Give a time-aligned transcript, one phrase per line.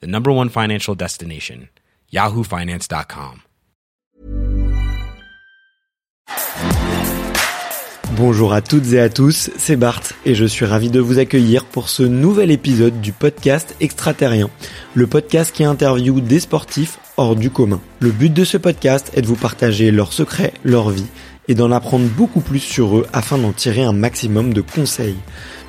[0.00, 1.68] the number one financial destination,
[2.12, 3.42] yahoofinance.com.
[8.16, 11.64] Bonjour à toutes et à tous, c'est Bart et je suis ravi de vous accueillir
[11.64, 14.50] pour ce nouvel épisode du podcast Extraterrien,
[14.94, 17.80] le podcast qui interviewe des sportifs hors du commun.
[17.98, 21.08] Le but de ce podcast est de vous partager leurs secrets, leur vie
[21.48, 25.16] et d'en apprendre beaucoup plus sur eux afin d'en tirer un maximum de conseils.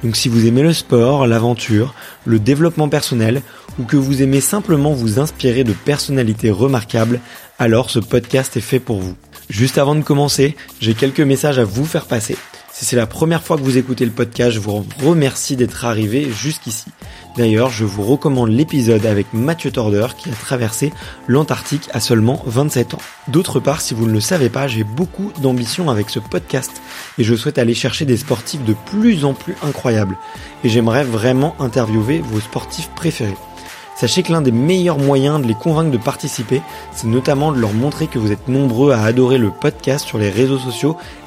[0.03, 1.93] Donc si vous aimez le sport, l'aventure,
[2.25, 3.41] le développement personnel
[3.79, 7.19] ou que vous aimez simplement vous inspirer de personnalités remarquables,
[7.59, 9.15] alors ce podcast est fait pour vous.
[9.49, 12.37] Juste avant de commencer, j'ai quelques messages à vous faire passer.
[12.77, 16.29] Si c'est la première fois que vous écoutez le podcast, je vous remercie d'être arrivé
[16.29, 16.87] jusqu'ici.
[17.37, 20.91] D'ailleurs, je vous recommande l'épisode avec Mathieu Torder qui a traversé
[21.29, 23.01] l'Antarctique à seulement 27 ans.
[23.29, 26.81] D'autre part, si vous ne le savez pas, j'ai beaucoup d'ambition avec ce podcast
[27.17, 30.17] et je souhaite aller chercher des sportifs de plus en plus incroyables.
[30.65, 33.37] Et j'aimerais vraiment interviewer vos sportifs préférés.
[33.95, 37.71] Sachez que l'un des meilleurs moyens de les convaincre de participer, c'est notamment de leur
[37.71, 40.97] montrer que vous êtes nombreux à adorer le podcast sur les réseaux sociaux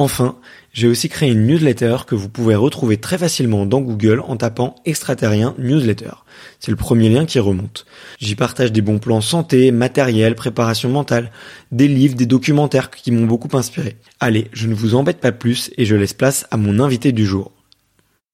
[0.00, 0.38] Enfin,
[0.72, 4.76] j'ai aussi créé une newsletter que vous pouvez retrouver très facilement dans Google en tapant
[4.84, 6.12] extraterrien newsletter.
[6.60, 7.84] C'est le premier lien qui remonte.
[8.20, 11.32] J'y partage des bons plans santé, matériel, préparation mentale,
[11.72, 13.96] des livres, des documentaires qui m'ont beaucoup inspiré.
[14.20, 17.26] Allez, je ne vous embête pas plus et je laisse place à mon invité du
[17.26, 17.50] jour.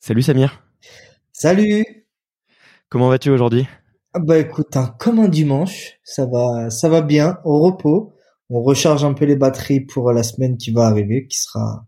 [0.01, 0.61] Salut Samir.
[1.33, 1.85] Salut.
[2.91, 3.67] Comment vas-tu aujourd'hui?
[4.13, 8.14] Ah Bah écoute, hein, comme un dimanche, ça va, ça va bien, au repos.
[8.51, 11.87] On recharge un peu les batteries pour la semaine qui va arriver, qui sera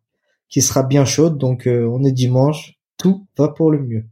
[0.49, 1.39] qui sera bien chaude.
[1.39, 4.05] Donc euh, on est dimanche, tout va pour le mieux.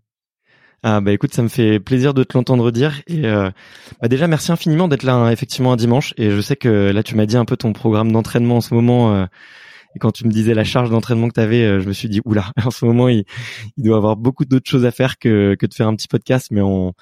[0.82, 3.50] Ah bah écoute, ça me fait plaisir de te l'entendre dire et euh,
[4.02, 7.02] bah déjà merci infiniment d'être là hein, effectivement un dimanche et je sais que là
[7.02, 9.24] tu m'as dit un peu ton programme d'entraînement en ce moment euh,
[9.96, 12.20] et quand tu me disais la charge d'entraînement que tu avais, je me suis dit
[12.26, 13.24] oula en ce moment il,
[13.78, 16.60] il doit avoir beaucoup d'autres choses à faire que de faire un petit podcast mais
[16.60, 16.92] on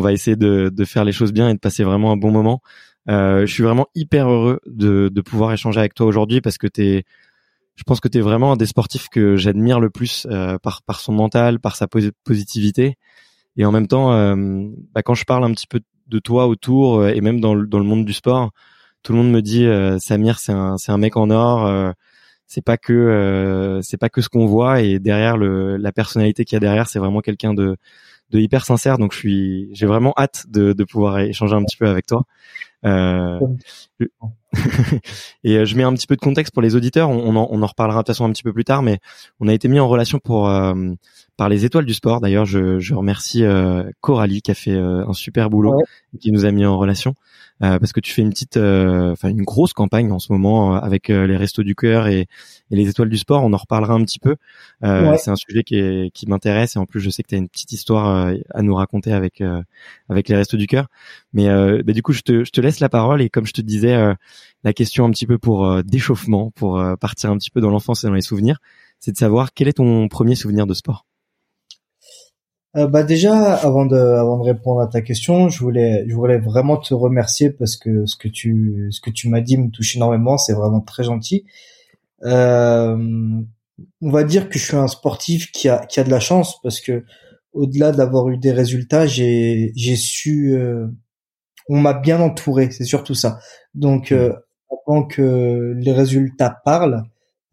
[0.00, 2.60] va essayer de faire les choses bien et de passer vraiment un bon moment.
[3.06, 6.82] Je suis vraiment hyper heureux de, de pouvoir échanger avec toi aujourd'hui parce que tu
[6.84, 7.04] es
[7.76, 10.82] je pense que tu es vraiment un des sportifs que j'admire le plus euh, par,
[10.82, 11.86] par son mental, par sa
[12.24, 12.96] positivité.
[13.56, 14.36] Et en même temps, euh,
[14.94, 17.66] bah, quand je parle un petit peu de toi autour euh, et même dans le,
[17.66, 18.50] dans le monde du sport,
[19.02, 19.66] tout le monde me dit
[20.00, 21.92] Samir, c'est un, c'est un mec en or.
[22.46, 26.54] c'est pas que c'est pas que ce qu'on voit et derrière le, la personnalité qu'il
[26.54, 27.76] y a derrière, c'est vraiment quelqu'un de,
[28.32, 28.98] de hyper sincère.
[28.98, 32.24] Donc je suis, j'ai vraiment hâte de, de pouvoir échanger un petit peu avec toi.
[32.84, 33.38] Euh,
[35.44, 37.10] et euh, je mets un petit peu de contexte pour les auditeurs.
[37.10, 38.98] On, en, on en, reparlera de toute façon un petit peu plus tard, mais
[39.38, 40.74] on a été mis en relation pour euh,
[41.36, 42.20] par les étoiles du sport.
[42.20, 45.74] D'ailleurs, je, je remercie euh, Coralie qui a fait un super boulot,
[46.20, 47.14] qui nous a mis en relation.
[47.62, 50.74] Euh, parce que tu fais une petite, euh, enfin une grosse campagne en ce moment
[50.74, 52.26] euh, avec les Restos du Cœur et,
[52.70, 53.44] et, les Étoiles du Sport.
[53.44, 54.36] On en reparlera un petit peu.
[54.82, 57.48] C'est un sujet qui, qui m'intéresse et en plus je sais que tu as une
[57.48, 59.42] petite histoire à nous raconter avec
[60.08, 60.88] avec les Restos du Cœur.
[61.32, 61.46] Mais
[61.82, 63.96] bah, du coup je te, je te laisse la parole et comme je te disais,
[64.64, 68.08] la question un petit peu pour d'échauffement, pour partir un petit peu dans l'enfance et
[68.08, 68.58] dans les souvenirs,
[68.98, 71.06] c'est de savoir quel est ton premier souvenir de sport?
[72.74, 76.38] Euh, bah déjà, avant de, avant de répondre à ta question, je voulais, je voulais
[76.38, 79.96] vraiment te remercier parce que ce que tu, ce que tu m'as dit me touche
[79.96, 80.38] énormément.
[80.38, 81.44] C'est vraiment très gentil.
[82.24, 82.96] Euh,
[84.00, 86.60] on va dire que je suis un sportif qui a, qui a de la chance
[86.62, 87.04] parce que
[87.52, 90.86] au-delà d'avoir eu des résultats, j'ai, j'ai su, euh,
[91.68, 92.70] on m'a bien entouré.
[92.70, 93.38] C'est surtout ça.
[93.74, 94.32] Donc, euh,
[94.86, 97.04] avant que les résultats parlent,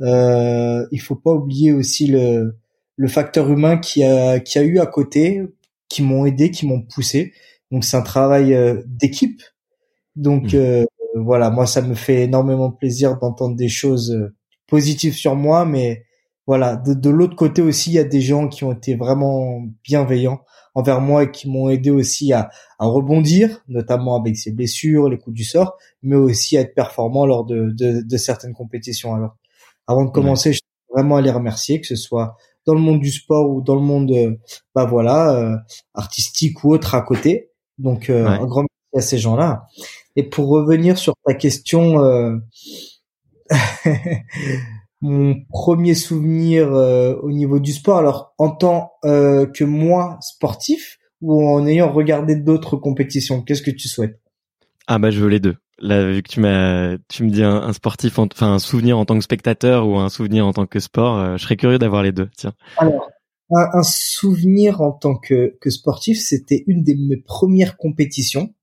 [0.01, 2.55] euh, il faut pas oublier aussi le
[2.99, 5.41] le facteur humain qui a qui a eu à côté,
[5.87, 7.31] qui m'ont aidé, qui m'ont poussé.
[7.71, 9.41] Donc c'est un travail euh, d'équipe.
[10.17, 10.57] Donc mmh.
[10.57, 10.85] euh,
[11.15, 14.35] voilà, moi ça me fait énormément plaisir d'entendre des choses euh,
[14.67, 16.03] positives sur moi, mais
[16.45, 19.63] voilà, de, de l'autre côté aussi, il y a des gens qui ont été vraiment
[19.83, 20.41] bienveillants
[20.75, 22.49] envers moi et qui m'ont aidé aussi à,
[22.79, 27.25] à rebondir, notamment avec ses blessures, les coups du sort, mais aussi à être performant
[27.25, 29.15] lors de, de, de certaines compétitions.
[29.15, 29.37] Alors,
[29.87, 32.35] avant de commencer, je tiens vraiment à les remercier, que ce soit
[32.65, 34.35] dans le monde du sport ou dans le monde, euh,
[34.75, 35.55] bah voilà, euh,
[35.93, 37.51] artistique ou autre à côté.
[37.77, 39.65] Donc, euh, un grand merci à ces gens-là.
[40.15, 41.95] Et pour revenir sur ta question,
[45.01, 51.65] mon premier souvenir au niveau du sport, alors en tant que moi sportif ou en
[51.67, 54.19] ayant regardé d'autres compétitions, qu'est-ce que tu souhaites?
[54.87, 55.55] Ah bah je veux les deux.
[55.81, 59.17] Là, vu que tu m'as, tu me dis un, sportif, enfin un souvenir en tant
[59.17, 62.11] que spectateur ou un souvenir en tant que sport, euh, je serais curieux d'avoir les
[62.11, 62.29] deux.
[62.35, 62.53] Tiens.
[62.77, 63.09] Alors,
[63.51, 68.53] un, souvenir en tant que, que sportif, c'était une de mes premières compétitions.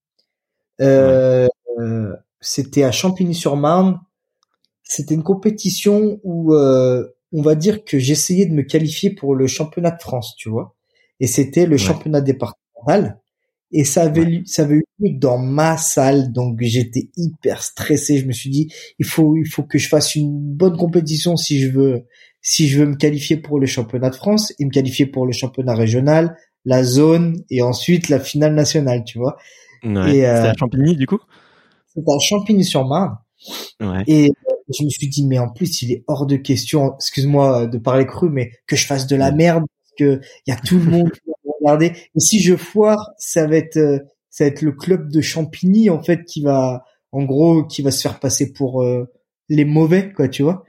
[0.80, 1.48] Euh,
[1.78, 4.00] euh, c'était à Champigny-sur-Marne.
[4.82, 9.90] C'était une compétition où on va dire que j'essayais de me qualifier pour le championnat
[9.90, 10.76] de France, tu vois.
[11.18, 13.20] Et c'était le championnat départemental
[13.72, 18.18] et ça avait ça avait eu lieu dans ma salle donc j'étais hyper stressé.
[18.18, 21.60] Je me suis dit il faut il faut que je fasse une bonne compétition si
[21.60, 22.04] je veux
[22.42, 25.32] si je veux me qualifier pour le championnat de France et me qualifier pour le
[25.32, 29.36] championnat régional la zone et ensuite la finale nationale tu vois.
[29.84, 30.16] Ouais.
[30.16, 31.18] et euh, à Champigny du coup?
[31.88, 33.18] C'était à Champigny-sur-Marne
[33.80, 34.04] ouais.
[34.06, 37.66] et euh, je me suis dit mais en plus il est hors de question excuse-moi
[37.66, 40.56] de parler cru mais que je fasse de la merde parce que il y a
[40.56, 41.10] tout le monde
[41.74, 43.98] Et si je foire, ça va être euh,
[44.30, 47.90] ça va être le club de Champigny en fait qui va en gros qui va
[47.90, 49.04] se faire passer pour euh,
[49.48, 50.64] les mauvais quoi, tu vois.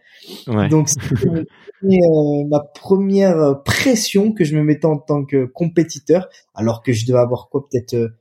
[0.47, 0.69] Ouais.
[0.69, 1.27] Donc c'était
[1.83, 7.05] euh, ma première pression que je me mettais en tant que compétiteur alors que je
[7.05, 8.11] devais avoir quoi peut-être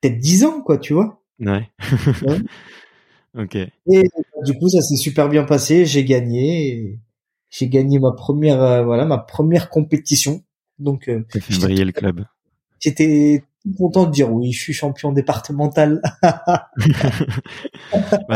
[0.00, 1.20] peut-être 10 ans quoi, tu vois.
[1.40, 1.68] Ouais.
[3.38, 3.56] OK.
[3.56, 4.02] Et
[4.44, 6.98] du coup ça s'est super bien passé, j'ai gagné
[7.50, 10.42] j'ai gagné ma première voilà ma première compétition
[10.78, 12.24] donc, euh, fait briller le club.
[12.80, 13.44] J'étais
[13.78, 16.02] content de dire oui, je suis champion départemental.
[16.22, 16.68] bah,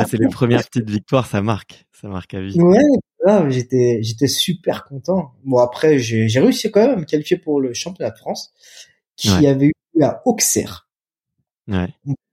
[0.08, 2.58] c'est les premières petites victoires, ça marque, ça marque à vie.
[2.58, 5.32] Ouais, j'étais j'étais super content.
[5.44, 8.54] Bon après j'ai j'ai réussi quand même à me qualifier pour le championnat de France
[9.16, 10.88] qui avait eu à Auxerre.
[11.66, 11.88] Ouais.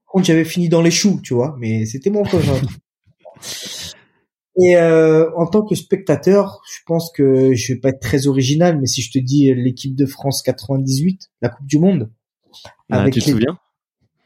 [0.06, 2.52] Contre j'avais fini dans les choux, tu vois, mais c'était mon projet.
[4.58, 8.80] Et euh, en tant que spectateur, je pense que je vais pas être très original,
[8.80, 12.10] mais si je te dis l'équipe de France 98, la Coupe du Monde,
[12.90, 13.60] ah, avec tu te les, souviens?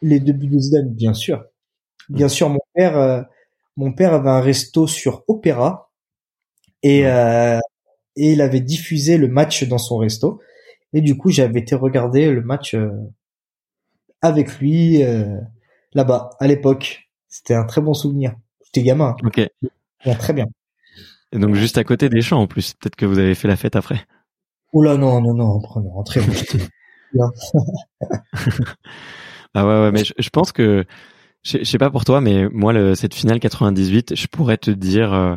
[0.02, 1.44] les deux buts de Zidane, bien sûr.
[2.10, 2.30] Bien mmh.
[2.30, 3.22] sûr, mon père, euh,
[3.76, 5.92] mon père avait un resto sur Opéra
[6.84, 7.60] et euh,
[8.16, 10.42] et il avait diffusé le match dans son resto.
[10.94, 12.90] Et du coup, j'avais été regarder le match euh,
[14.22, 15.38] avec lui euh,
[15.94, 17.10] là-bas à l'époque.
[17.28, 18.36] C'était un très bon souvenir.
[18.66, 19.16] J'étais gamin.
[19.24, 19.42] Ok
[20.20, 20.46] très bien.
[21.32, 22.74] Et donc juste à côté des champs en plus.
[22.74, 24.06] Peut-être que vous avez fait la fête après.
[24.74, 26.22] Oula non non non, après on rentrer.
[29.54, 30.86] ah ouais ouais mais je, pense que
[31.44, 35.12] je, sais pas pour toi mais moi le, cette finale 98 je pourrais te dire
[35.14, 35.36] euh,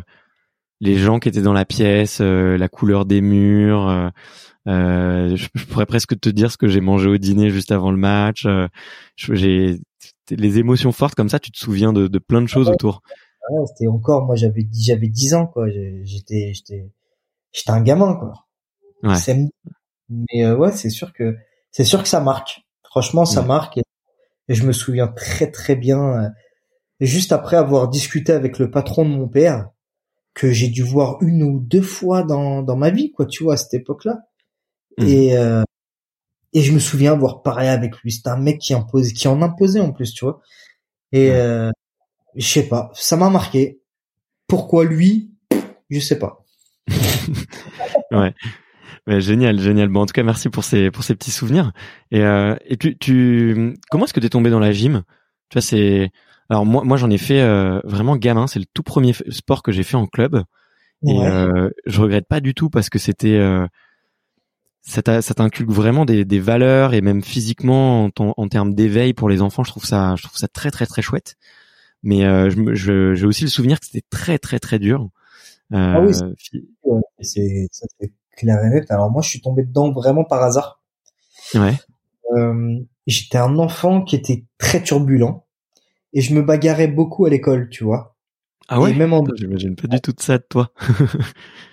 [0.81, 4.09] les gens qui étaient dans la pièce euh, la couleur des murs euh,
[4.67, 7.97] euh je, pourrais presque te dire ce que j'ai mangé au dîner juste avant le
[7.97, 8.45] match
[9.17, 9.79] j'ai
[10.29, 13.01] les émotions fortes comme ça tu te souviens de, de plein de choses autour
[13.51, 16.89] ouais, c'était encore, moi j'avais j'avais 10 ans quoi, j'étais j'étais
[17.51, 18.33] j'étais un gamin quoi.
[19.03, 19.17] Ouais.
[20.09, 21.37] Mais euh, ouais, c'est sûr que
[21.71, 22.61] c'est sûr que ça marque.
[22.83, 23.83] Franchement, ça marque et,
[24.49, 26.25] je me souviens très très bien.
[26.25, 26.29] Euh,
[26.99, 29.69] juste après avoir discuté avec le patron de mon père,
[30.33, 33.55] que j'ai dû voir une ou deux fois dans dans ma vie quoi, tu vois,
[33.55, 34.19] à cette époque-là.
[34.97, 35.07] Mmh.
[35.07, 35.63] Et euh,
[36.53, 38.11] et je me souviens avoir parlé avec lui.
[38.11, 40.41] C'était un mec qui imposait, qui en imposait en plus, tu vois.
[41.11, 41.71] Et euh,
[42.35, 43.79] je sais pas, ça m'a marqué.
[44.47, 45.31] Pourquoi lui?
[45.89, 46.43] Je sais pas.
[48.11, 48.33] ouais.
[49.07, 49.89] Ouais, génial, génial.
[49.89, 51.71] Bon, en tout cas, merci pour ces pour ces petits souvenirs.
[52.11, 55.03] Et euh, et tu tu comment est-ce que tu es tombé dans la gym?
[55.49, 56.11] Tu vois, c'est
[56.49, 58.47] alors moi moi j'en ai fait euh, vraiment gamin.
[58.47, 60.43] C'est le tout premier sport que j'ai fait en club.
[61.05, 63.67] Et euh, je regrette pas du tout parce que c'était euh,
[64.83, 69.41] ça t'inculque vraiment des, des valeurs et même physiquement en, en termes d'éveil pour les
[69.41, 69.65] enfants.
[69.65, 71.35] Je trouve ça je trouve ça très très très chouette
[72.03, 75.09] mais euh, je j'ai aussi le souvenir que c'était très très très dur.
[75.73, 76.13] Euh, ah oui,
[77.21, 77.67] c'est
[78.37, 78.91] clair et net.
[78.91, 80.81] Alors moi, je suis tombé dedans vraiment par hasard.
[81.55, 81.73] Ouais.
[82.35, 85.45] Euh, J'étais un enfant qui était très turbulent
[86.13, 88.15] et je me bagarrais beaucoup à l'école, tu vois.
[88.69, 88.93] Ah ouais?
[88.93, 89.25] même en...
[89.35, 90.71] J'imagine pas du tout de ça de toi.
[90.79, 91.03] je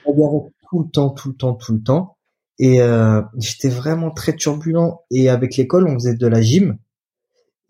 [0.06, 2.16] bagarrais tout le temps, tout le temps, tout le temps.
[2.58, 5.02] Et euh, j'étais vraiment très turbulent.
[5.10, 6.78] Et avec l'école, on faisait de la gym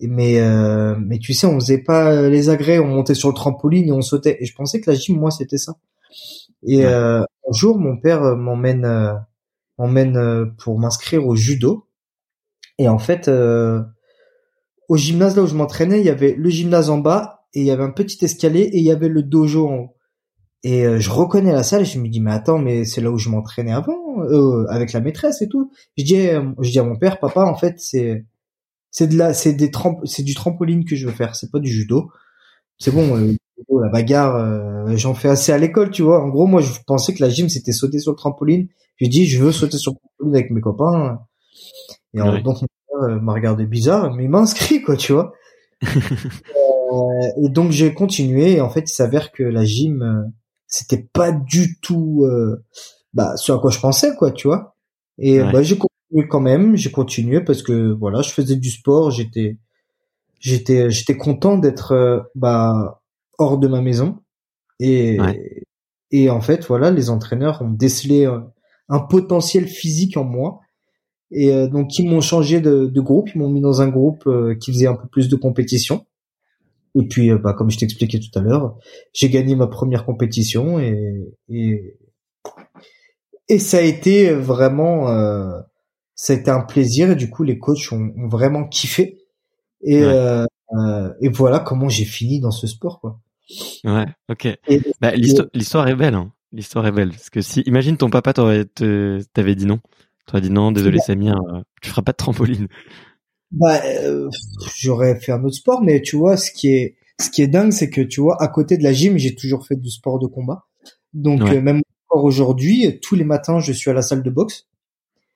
[0.08, 3.88] mais euh, mais tu sais on faisait pas les agrès on montait sur le trampoline
[3.88, 5.74] et on sautait et je pensais que la gym moi c'était ça
[6.62, 9.12] et euh, un jour mon père m'emmène euh,
[9.78, 11.88] m'emmène pour m'inscrire au judo
[12.78, 13.82] Et en fait, euh,
[14.88, 17.66] au gymnase là où je m'entraînais, il y avait le gymnase en bas et il
[17.66, 19.96] y avait un petit escalier et il y avait le dojo en haut.
[20.62, 23.10] Et euh, je reconnais la salle et je me dis mais attends mais c'est là
[23.10, 25.70] où je m'entraînais avant euh, avec la maîtresse et tout.
[25.98, 26.16] Je dis
[26.60, 28.24] je dis à mon père papa en fait c'est
[28.90, 29.70] c'est de la c'est des
[30.04, 32.10] c'est du trampoline que je veux faire c'est pas du judo.
[32.78, 33.32] C'est bon euh,
[33.82, 36.22] la bagarre euh, j'en fais assez à l'école tu vois.
[36.22, 38.68] En gros moi je pensais que la gym c'était sauter sur le trampoline.
[38.96, 41.20] J'ai dit je veux sauter sur le trampoline avec mes copains.
[42.14, 45.32] Et donc mon père m'a regardé bizarre mais il m'a inscrit quoi tu vois.
[45.82, 50.32] et donc j'ai continué et en fait il s'avère que la gym
[50.66, 52.64] c'était pas du tout euh,
[53.14, 54.74] bah ce à quoi je pensais quoi tu vois
[55.18, 55.78] et bah j'ai
[56.10, 59.58] continué quand même j'ai continué parce que voilà je faisais du sport j'étais
[60.38, 63.02] j'étais j'étais content d'être euh, bah
[63.38, 64.18] hors de ma maison.
[64.78, 65.18] Et
[66.10, 68.40] et en fait voilà les entraîneurs ont décelé euh,
[68.88, 70.60] un potentiel physique en moi.
[71.30, 74.28] Et euh, donc ils m'ont changé de, de, groupe ils m'ont mis dans un groupe
[74.60, 76.04] qui faisait un peu plus de compétition.
[76.98, 78.76] Et puis, euh, bah, comme je t'expliquais tout à l'heure,
[79.12, 81.96] j'ai gagné ma première compétition et, et,
[83.48, 85.60] et ça a été vraiment, euh,
[86.20, 89.16] ça a été un plaisir et du coup les coachs ont, ont vraiment kiffé
[89.80, 90.44] et, euh,
[90.78, 93.18] euh, et voilà comment j'ai fini dans ce sport quoi.
[93.84, 94.48] Ouais, ok.
[95.00, 96.30] Bah, l'histoire est belle, hein.
[96.52, 99.80] l'histoire est belle parce que si, imagine ton papa t'avait dit non,
[100.26, 101.40] t'aurais dit non, désolé Samir,
[101.80, 102.68] tu feras pas de trampoline.
[103.50, 104.28] Bah, euh,
[104.76, 107.72] j'aurais fait un autre sport, mais tu vois, ce qui est, ce qui est dingue,
[107.72, 110.26] c'est que tu vois, à côté de la gym, j'ai toujours fait du sport de
[110.26, 110.66] combat.
[111.14, 114.68] Donc euh, même encore aujourd'hui, tous les matins, je suis à la salle de boxe.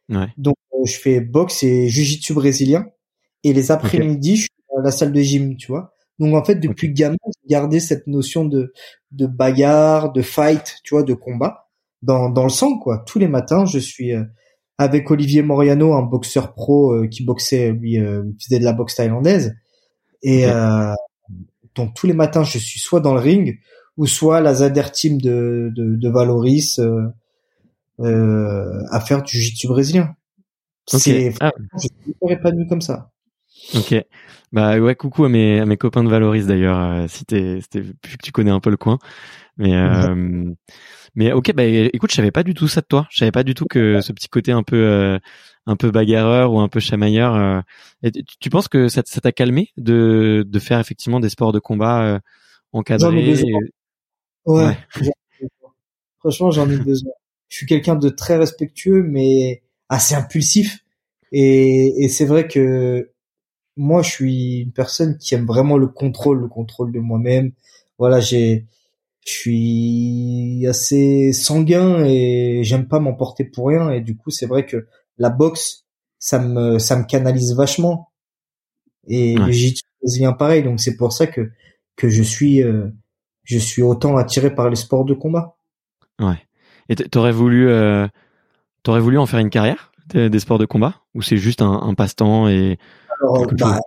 [0.09, 0.29] Ouais.
[0.37, 2.87] Donc euh, je fais boxe et jiu-jitsu brésilien.
[3.43, 5.93] Et les après-midi, je suis à la salle de gym, tu vois.
[6.19, 8.73] Donc en fait, depuis gamin, j'ai gardé cette notion de
[9.13, 11.69] de bagarre, de fight, tu vois, de combat
[12.03, 13.05] dans dans le sang, quoi.
[13.07, 14.13] Tous les matins, je suis
[14.79, 18.97] avec Olivier Moriano, un boxeur pro euh, qui boxait, lui, euh, faisait de la boxe
[18.97, 19.55] thaïlandaise.
[20.23, 20.93] Et euh,
[21.75, 23.59] donc tous les matins, je suis soit dans le ring
[23.97, 26.81] ou soit la Zader Team de, de, de Valoris
[27.99, 30.15] à faire du jiu-jitsu brésilien.
[30.87, 31.53] C'est ah.
[31.79, 31.91] suis
[32.29, 33.11] épanoui comme ça.
[33.75, 33.95] Ok.
[34.53, 38.23] Bah ouais, coucou à mes, à mes copains de Valoris d'ailleurs, si t'es, vu que
[38.23, 38.99] tu connais un peu le coin.
[39.57, 40.53] Mais euh,
[41.15, 43.07] mais ok, bah écoute, je savais pas du tout ça de toi.
[43.11, 45.19] Je savais pas du tout que ce petit côté un peu euh,
[45.67, 47.35] un peu bagarreur ou un peu chamailleur.
[47.37, 47.61] Euh,
[48.03, 52.03] et tu, penses que ça, t'a calmé de de faire effectivement des sports de combat
[52.03, 52.19] euh,
[52.73, 53.43] encadrés
[54.47, 54.77] Ouais.
[56.19, 57.13] Franchement, j'en ai besoin.
[57.49, 60.81] Je suis quelqu'un de très respectueux, mais assez impulsif.
[61.33, 63.11] Et, et c'est vrai que
[63.77, 67.53] moi, je suis une personne qui aime vraiment le contrôle, le contrôle de moi-même.
[67.99, 68.67] Voilà, j'ai
[69.27, 74.67] je suis assez sanguin et j'aime pas m'emporter pour rien et du coup c'est vrai
[74.67, 74.87] que
[75.17, 75.87] la boxe
[76.19, 78.11] ça me ça me canalise vachement
[79.07, 81.51] et j'y viens pareil donc c'est pour ça que
[81.97, 82.91] que je suis euh,
[83.45, 85.57] je suis autant attiré par les sports de combat.
[86.19, 86.43] Ouais.
[86.89, 88.07] Et t'aurais voulu euh,
[88.83, 90.95] t'aurais voulu en faire une carrière des, sports de combat?
[91.15, 92.79] Ou c'est juste un, un passe-temps et
[93.21, 93.81] Alors, bah,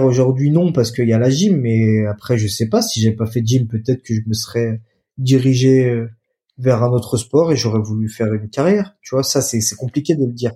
[0.00, 3.12] aujourd'hui non parce qu'il y a la gym mais après je sais pas si j'ai
[3.12, 4.80] pas fait de gym peut-être que je me serais
[5.18, 6.10] dirigé euh,
[6.58, 9.76] vers un autre sport et j'aurais voulu faire une carrière tu vois ça c'est c'est
[9.76, 10.52] compliqué de le dire.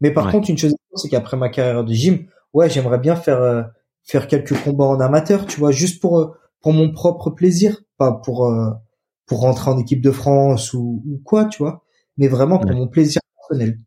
[0.00, 3.40] Mais par contre une chose c'est qu'après ma carrière de gym ouais j'aimerais bien faire
[3.40, 3.62] euh,
[4.02, 8.12] faire quelques combats en amateur tu vois juste pour euh, pour mon propre plaisir pas
[8.12, 8.52] pour
[9.26, 11.84] pour rentrer en équipe de France ou, ou quoi tu vois
[12.16, 13.78] mais vraiment pour mon plaisir personnel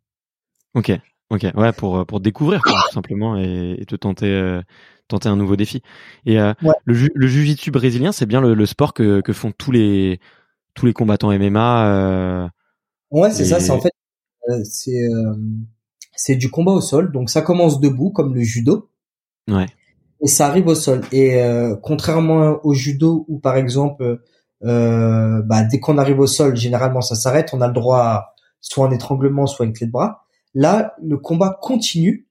[0.74, 4.62] ok Ok, ouais, pour pour découvrir tout simplement et, et, te tenter euh,
[5.08, 5.82] tenter un nouveau défi.
[6.26, 6.54] Et euh,
[6.86, 10.20] le ju le jiu-jitsu brésilien, c'est bien le, le, sport que que font tous les
[10.74, 11.88] tous les combattants MMA.
[11.88, 12.48] Euh,
[13.12, 13.60] ouais, c'est ça.
[13.60, 13.92] C'est en fait
[14.50, 15.36] euh, c'est euh,
[16.16, 17.12] c'est du combat au sol.
[17.12, 18.90] Donc ça commence debout comme le judo.
[19.50, 19.68] Ouais.
[20.22, 21.02] Et ça arrive au sol.
[21.12, 21.40] Et
[21.84, 24.22] contrairement au judo où par exemple,
[24.62, 27.54] bah dès qu'on arrive au sol, généralement ça s'arrête.
[27.54, 30.26] On a le droit à soit un étranglement, soit une clé de bras.
[30.54, 32.28] Là, le combat continue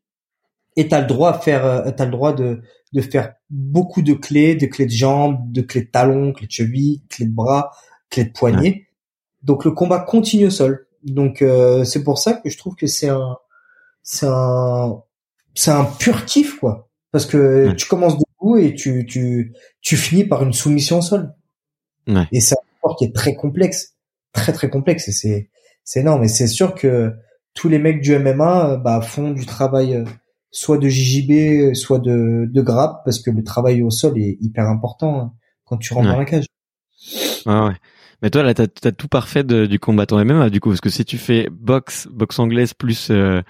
[0.76, 2.60] et t'as le droit à faire, euh, t'as le droit de,
[2.92, 6.52] de faire beaucoup de clés, de clés de jambes, de clés de talons, clés de
[6.52, 7.70] cheville, clés de bras,
[8.10, 8.88] clés de poignet.
[9.42, 10.86] Donc le combat continue au sol.
[11.04, 13.36] Donc euh, c'est pour ça que je trouve que c'est un,
[14.02, 15.00] c'est un,
[15.54, 16.88] c'est un pur kiff quoi.
[17.12, 21.32] Parce que tu commences debout et tu, tu, tu finis par une soumission au sol.
[22.32, 23.94] Et c'est un sport qui est très complexe,
[24.32, 25.50] très très complexe et c'est,
[25.84, 26.24] c'est énorme.
[26.24, 27.12] Et c'est sûr que
[27.54, 30.04] tous les mecs du MMA euh, bah, font du travail euh,
[30.50, 34.66] soit de JJB, soit de, de grappe, parce que le travail au sol est hyper
[34.66, 35.32] important hein,
[35.64, 36.46] quand tu rentres dans la cage.
[37.46, 37.74] Ah ouais.
[38.22, 41.04] Mais toi, là, t'as as tout parfait du combattant MMA, du coup, parce que si
[41.04, 43.42] tu fais boxe, boxe anglaise plus euh,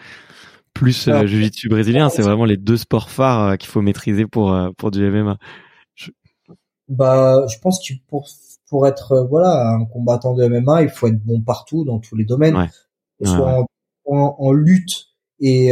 [0.77, 2.11] plus euh, jiu-jitsu brésilien.
[2.11, 5.39] C'est vraiment les deux sports phares euh, qu'il faut maîtriser pour euh, pour du MMA.
[6.89, 8.29] Bah, je pense que pour
[8.69, 12.25] pour être voilà un combattant de MMA, il faut être bon partout dans tous les
[12.25, 12.69] domaines,
[13.23, 13.65] soit
[14.05, 15.09] En, en, lutte
[15.41, 15.69] et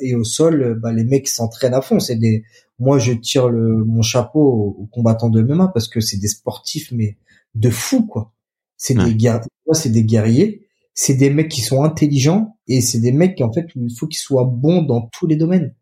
[0.00, 0.78] et au sol.
[0.80, 2.00] Bah, les mecs s'entraînent à fond.
[2.00, 2.44] C'est des
[2.78, 6.92] moi je tire le mon chapeau aux, combattants de MMA parce que c'est des sportifs
[6.92, 7.16] mais
[7.54, 8.32] de fou quoi.
[8.76, 13.12] C'est des guerriers, c'est des guerriers, c'est des mecs qui sont intelligents et c'est des
[13.12, 15.74] mecs qui en fait il faut qu'ils soient bons dans tous les domaines,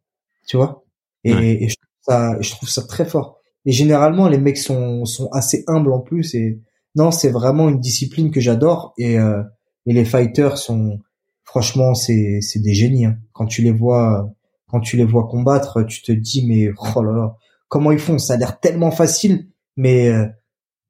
[0.46, 0.84] tu vois.
[1.24, 3.40] Et, je, trouve ça, je trouve ça très fort.
[3.66, 6.60] Et généralement les mecs sont sont assez humbles en plus et
[6.94, 9.42] non c'est vraiment une discipline que j'adore et euh,
[9.86, 11.00] et les fighters sont
[11.44, 13.18] franchement c'est c'est des génies hein.
[13.32, 14.30] quand tu les vois
[14.68, 17.36] quand tu les vois combattre tu te dis mais oh là là
[17.68, 18.18] comment ils font?
[18.18, 20.26] Ça a l'air tellement facile mais euh,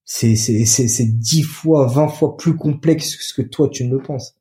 [0.04, 3.85] c'est c'est c'est c'est dix fois, vingt fois plus complexe que ce que toi tu
[3.85, 4.35] ne le penses.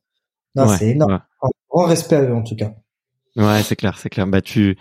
[0.54, 1.20] Non, c'est énorme.
[1.42, 2.74] Un grand respect à eux en tout cas.
[3.36, 4.26] Ouais, c'est clair, c'est clair.
[4.26, 4.76] Bah tu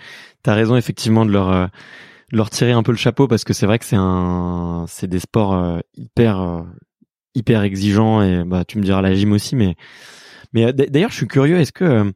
[0.46, 1.68] as raison effectivement de leur euh,
[2.34, 5.20] leur tirer un peu le chapeau parce que c'est vrai que c'est un c'est des
[5.20, 6.62] sports euh, hyper euh,
[7.36, 9.76] hyper exigeants et bah tu me diras la gym aussi mais
[10.54, 12.12] mais d'ailleurs je suis curieux est-ce que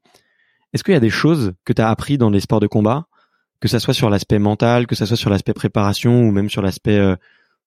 [0.73, 3.05] est-ce qu'il y a des choses que tu as appris dans les sports de combat?
[3.59, 6.61] Que ça soit sur l'aspect mental, que ça soit sur l'aspect préparation ou même sur
[6.61, 7.15] l'aspect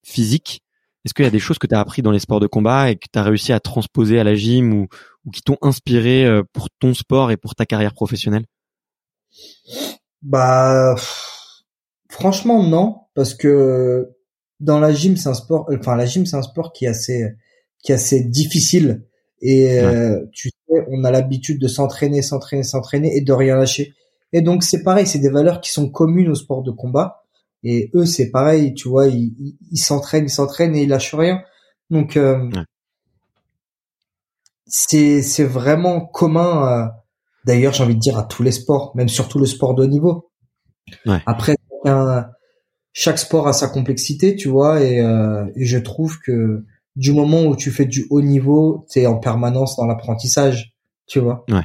[0.03, 0.63] physique.
[1.03, 2.91] Est-ce qu'il y a des choses que tu as appris dans les sports de combat
[2.91, 4.87] et que tu as réussi à transposer à la gym ou,
[5.25, 8.45] ou qui t'ont inspiré euh, pour ton sport et pour ta carrière professionnelle?
[10.21, 10.95] Bah
[12.11, 14.09] franchement non parce que
[14.59, 17.25] dans la gym c'est un sport enfin la gym c'est un sport qui est assez
[17.83, 19.07] qui est assez difficile
[19.41, 23.93] et euh, tu sais on a l'habitude de s'entraîner s'entraîner s'entraîner et de rien lâcher.
[24.33, 27.21] Et donc c'est pareil, c'est des valeurs qui sont communes au sport de combat
[27.63, 31.41] et eux, c'est pareil, tu vois, ils s'entraînent, ils s'entraînent et ils lâchent rien.
[31.89, 32.49] Donc, euh,
[34.65, 36.67] c'est c'est vraiment commun.
[36.67, 36.87] Euh,
[37.45, 39.87] d'ailleurs, j'ai envie de dire à tous les sports, même surtout le sport de haut
[39.87, 40.31] niveau.
[41.05, 41.21] Ouais.
[41.27, 41.55] Après,
[42.93, 47.43] chaque sport a sa complexité, tu vois, et, euh, et je trouve que du moment
[47.43, 50.73] où tu fais du haut niveau, tu es en permanence dans l'apprentissage,
[51.07, 51.45] tu vois.
[51.49, 51.63] Ouais.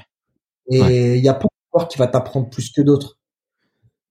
[0.71, 3.17] Et il y a pas de sport qui va t'apprendre plus que d'autres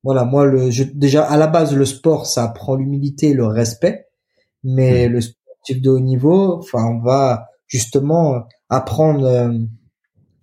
[0.06, 4.06] voilà, moi, le, déjà à la base, le sport, ça apprend l'humilité, le respect,
[4.64, 5.12] mais mmh.
[5.12, 9.58] le sportif de haut niveau, enfin, on va justement apprendre euh,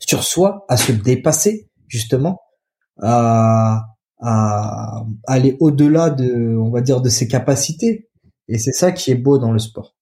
[0.00, 2.40] sur soi, à se dépasser, justement,
[3.00, 3.82] à,
[4.22, 8.08] à aller au-delà de, on va dire, de ses capacités.
[8.48, 9.94] Et c'est ça qui est beau dans le sport.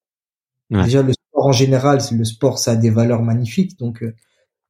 [0.70, 4.14] Déjà, le sport en général, le sport, ça a des valeurs magnifiques, donc euh,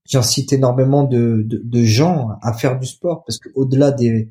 [0.06, 4.30] j'incite énormément de, de, de, gens à faire du sport parce que au-delà des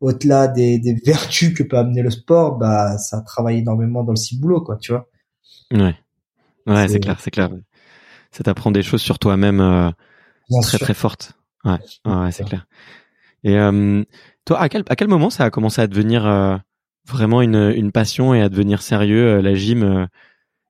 [0.00, 4.16] au-delà des, des, vertus que peut amener le sport, bah ça travaille énormément dans le
[4.16, 5.08] ciboulot, quoi, tu vois.
[5.72, 5.96] Ouais,
[6.66, 7.50] ouais, c'est clair, c'est clair.
[8.30, 9.90] Ça t'apprend des choses sur toi-même euh,
[10.62, 11.32] très très fortes.
[11.64, 12.66] Ouais, ouais, c'est clair.
[13.42, 14.04] Et euh,
[14.48, 16.56] toi, à quel à quel moment ça a commencé à devenir euh,
[17.06, 20.08] vraiment une une passion et à devenir sérieux la gym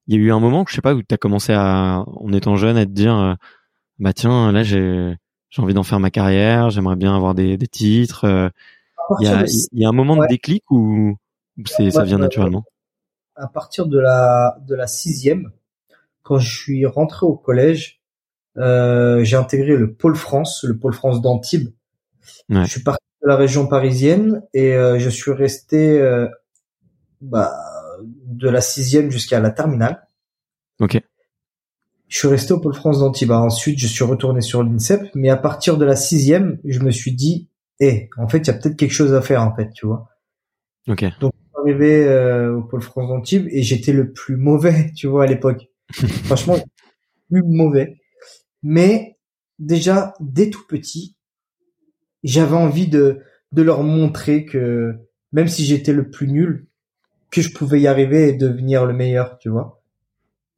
[0.07, 2.33] Il y a eu un moment, je sais pas, où tu as commencé à, en
[2.33, 3.37] étant jeune, à te dire,
[3.99, 5.17] bah tiens, là j'ai
[5.57, 8.53] envie d'en faire ma carrière, j'aimerais bien avoir des, des titres
[9.21, 11.17] il y, a, il y a un moment de déclic ou,
[11.67, 12.65] c'est ça vient naturellement?
[13.37, 15.53] À partir de la de la sixième,
[16.23, 18.01] quand je suis rentré au collège,
[18.57, 21.71] euh, j'ai intégré le pôle France, le pôle France d'Antibes.
[22.51, 22.65] Ouais.
[22.65, 26.29] Je suis parti de la région parisienne et euh, je suis resté euh,
[27.21, 27.53] bah,
[28.03, 30.07] de la sixième jusqu'à la terminale.
[30.81, 31.01] Ok.
[32.09, 33.33] Je suis resté au pôle France d'Antibes.
[33.33, 37.13] Ensuite, je suis retourné sur l'INSEP, mais à partir de la sixième, je me suis
[37.13, 37.49] dit
[37.81, 40.09] et en fait, il y a peut-être quelque chose à faire, en fait, tu vois.
[40.89, 41.05] Ok.
[41.21, 45.07] Donc, je suis arrivé euh, au pôle France Antibes et j'étais le plus mauvais, tu
[45.07, 45.69] vois, à l'époque.
[46.25, 46.57] Franchement,
[47.31, 48.01] le plus mauvais.
[48.63, 49.19] Mais
[49.59, 51.17] déjà, dès tout petit,
[52.29, 53.21] j'avais envie de,
[53.53, 54.95] de leur montrer que
[55.33, 56.67] même si j'étais le plus nul,
[57.31, 59.83] que je pouvais y arriver et devenir le meilleur, tu vois.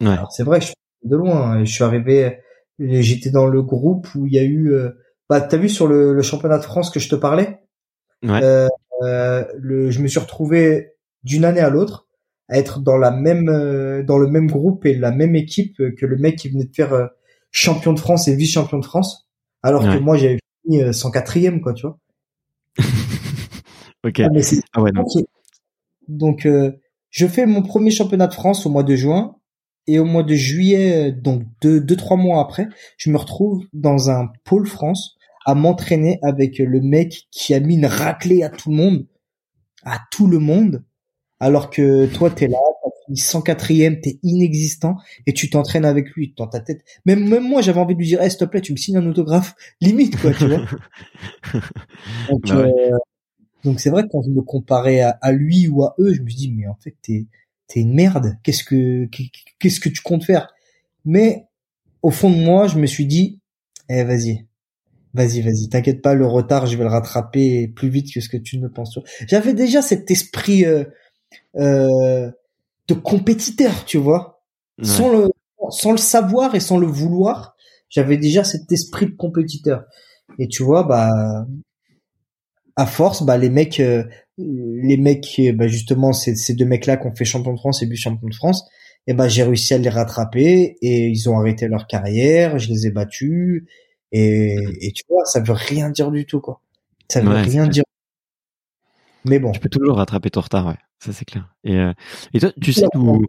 [0.00, 0.09] Ouais.
[0.09, 0.76] Alors, c'est vrai que je suis
[1.09, 1.52] de loin.
[1.52, 2.38] Hein, je suis arrivé,
[2.78, 4.72] j'étais dans le groupe où il y a eu...
[4.72, 4.90] Euh,
[5.28, 7.61] bah t'as vu sur le, le, championnat de France que je te parlais?
[8.24, 8.42] Ouais.
[8.42, 8.68] euh,
[9.02, 12.06] euh, le, je me suis retrouvé d'une année à l'autre
[12.48, 16.06] à être dans la même euh, dans le même groupe et la même équipe que
[16.06, 17.06] le mec qui venait de faire euh,
[17.50, 19.28] champion de France et vice champion de France
[19.62, 21.99] alors que moi j'avais fini 104e euh, quoi tu vois.
[24.03, 24.18] Ok.
[24.20, 24.29] Ah,
[24.73, 25.05] ah ouais, non.
[26.09, 26.49] donc
[27.11, 29.37] je fais mon premier championnat de France au mois de juin
[29.87, 34.09] et au mois de juillet, donc deux, deux, trois mois après, je me retrouve dans
[34.09, 38.70] un pôle France à m'entraîner avec le mec qui a mis une raclée à tout
[38.70, 39.07] le monde,
[39.83, 40.85] à tout le monde,
[41.40, 42.59] alors que toi t'es là,
[43.14, 44.96] t'as 104e, t'es inexistant
[45.27, 46.83] et tu t'entraînes avec lui dans ta tête.
[47.05, 48.96] Même même moi, j'avais envie de lui dire, hey, s'il te plaît, tu me signes
[48.96, 50.64] un autographe, limite quoi, tu vois.
[52.29, 52.99] donc bah euh,
[53.64, 56.31] donc c'est vrai que quand je me comparais à, lui ou à eux, je me
[56.31, 57.27] dis mais en fait t'es
[57.66, 58.37] t'es une merde.
[58.42, 59.09] Qu'est-ce que
[59.59, 60.49] qu'est-ce que tu comptes faire?
[61.05, 61.46] Mais
[62.03, 63.40] au fond de moi, je me suis dit,
[63.90, 64.46] eh vas-y,
[65.12, 68.37] Vas-y, vas-y, t'inquiète pas, le retard, je vais le rattraper plus vite que ce que
[68.37, 68.99] tu ne penses.
[69.27, 70.85] J'avais déjà cet esprit euh,
[71.57, 72.31] euh,
[72.90, 74.42] de compétiteur, tu vois,
[74.83, 75.29] sans le
[75.70, 77.55] sans le savoir et sans le vouloir,
[77.88, 79.85] j'avais déjà cet esprit de compétiteur.
[80.38, 81.11] Et tu vois, bah
[82.76, 84.05] à force, bah les mecs, euh,
[84.38, 87.87] les mecs, bah justement, ces, ces deux mecs-là qui ont fait champion de France et
[87.87, 88.64] but champion de France,
[89.07, 92.87] et bah j'ai réussi à les rattraper et ils ont arrêté leur carrière, je les
[92.87, 93.64] ai battus
[94.12, 96.62] et, et tu vois, ça veut rien dire du tout, quoi.
[97.09, 97.85] Ça veut rien dire.
[99.24, 99.53] Mais bon.
[99.53, 100.79] Tu peux toujours rattraper ton retard, ouais.
[101.01, 101.55] Ça, c'est clair.
[101.65, 101.93] Et, euh,
[102.35, 103.25] et toi, tu sais d'où,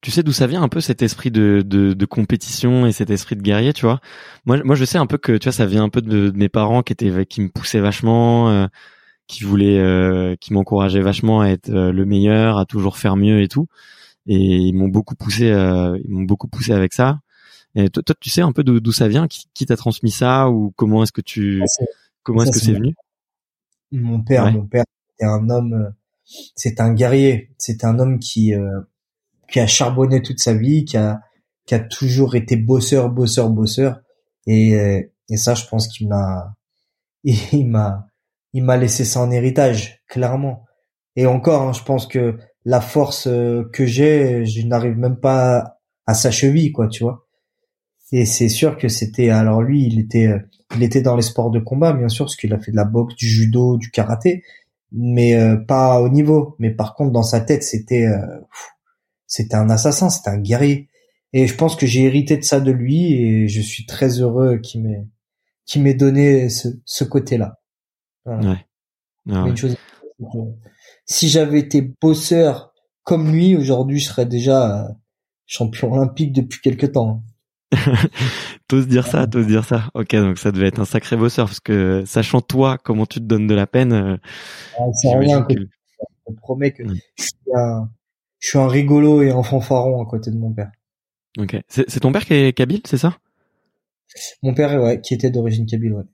[0.00, 3.10] tu sais d'où ça vient un peu cet esprit de, de, de, compétition et cet
[3.10, 4.00] esprit de guerrier, tu vois?
[4.46, 6.48] Moi, moi, je sais un peu que, tu vois, ça vient un peu de, mes
[6.48, 8.66] parents qui étaient, qui me poussaient vachement, euh,
[9.26, 13.48] qui voulaient, euh, qui m'encourageaient vachement à être le meilleur, à toujours faire mieux et
[13.48, 13.66] tout.
[14.26, 17.20] Et ils m'ont beaucoup poussé, ils m'ont beaucoup poussé avec ça.
[17.74, 20.48] Et toi, tu sais un peu d'où ça vient, qui, t'a transmis ça?
[20.48, 21.62] Ou comment est-ce que tu,
[22.22, 22.94] comment est-ce que c'est venu?
[23.90, 25.90] Mon père, mon père, c'était un homme, euh,
[26.54, 28.80] c'est un guerrier, c'est un homme qui euh,
[29.50, 31.20] qui a charbonné toute sa vie, qui a
[31.66, 34.00] qui a toujours été bosseur, bosseur, bosseur,
[34.46, 36.56] et euh, et ça, je pense qu'il m'a
[37.24, 38.06] il m'a
[38.52, 40.64] il m'a laissé ça en héritage, clairement.
[41.16, 46.14] Et encore, hein, je pense que la force que j'ai, je n'arrive même pas à
[46.14, 47.26] sa cheville, quoi, tu vois.
[48.12, 50.30] Et c'est sûr que c'était alors lui, il était
[50.76, 52.84] il était dans les sports de combat bien sûr parce qu'il a fait de la
[52.84, 54.44] boxe, du judo, du karaté,
[54.92, 56.56] mais euh, pas au niveau.
[56.58, 58.40] Mais par contre dans sa tête, c'était euh,
[59.26, 60.88] c'était un assassin, c'était un guerrier.
[61.32, 64.58] Et je pense que j'ai hérité de ça de lui et je suis très heureux
[64.58, 65.06] qu'il m'ait
[65.66, 67.60] qu'il m'ait donné ce, ce côté-là.
[68.26, 68.66] Ouais.
[69.30, 69.46] Ah
[71.06, 74.88] si j'avais été bosseur comme lui, aujourd'hui, je serais déjà
[75.46, 77.22] champion olympique depuis quelque temps.
[78.68, 79.90] t'oses dire ça, t'oses dire ça.
[79.94, 83.24] Ok, donc ça devait être un sacré bosseur parce que sachant toi comment tu te
[83.24, 83.92] donnes de la peine.
[83.92, 84.16] Euh,
[84.78, 85.46] ah, c'est rien.
[85.48, 86.94] Je te promets que je,
[88.40, 90.70] suis un, rigolo et un fanfaron à côté de mon père.
[91.38, 93.18] Ok, c'est ton père qui est kabyle, c'est ça?
[94.42, 96.04] Mon père, ouais, qui était d'origine kabyle, ouais.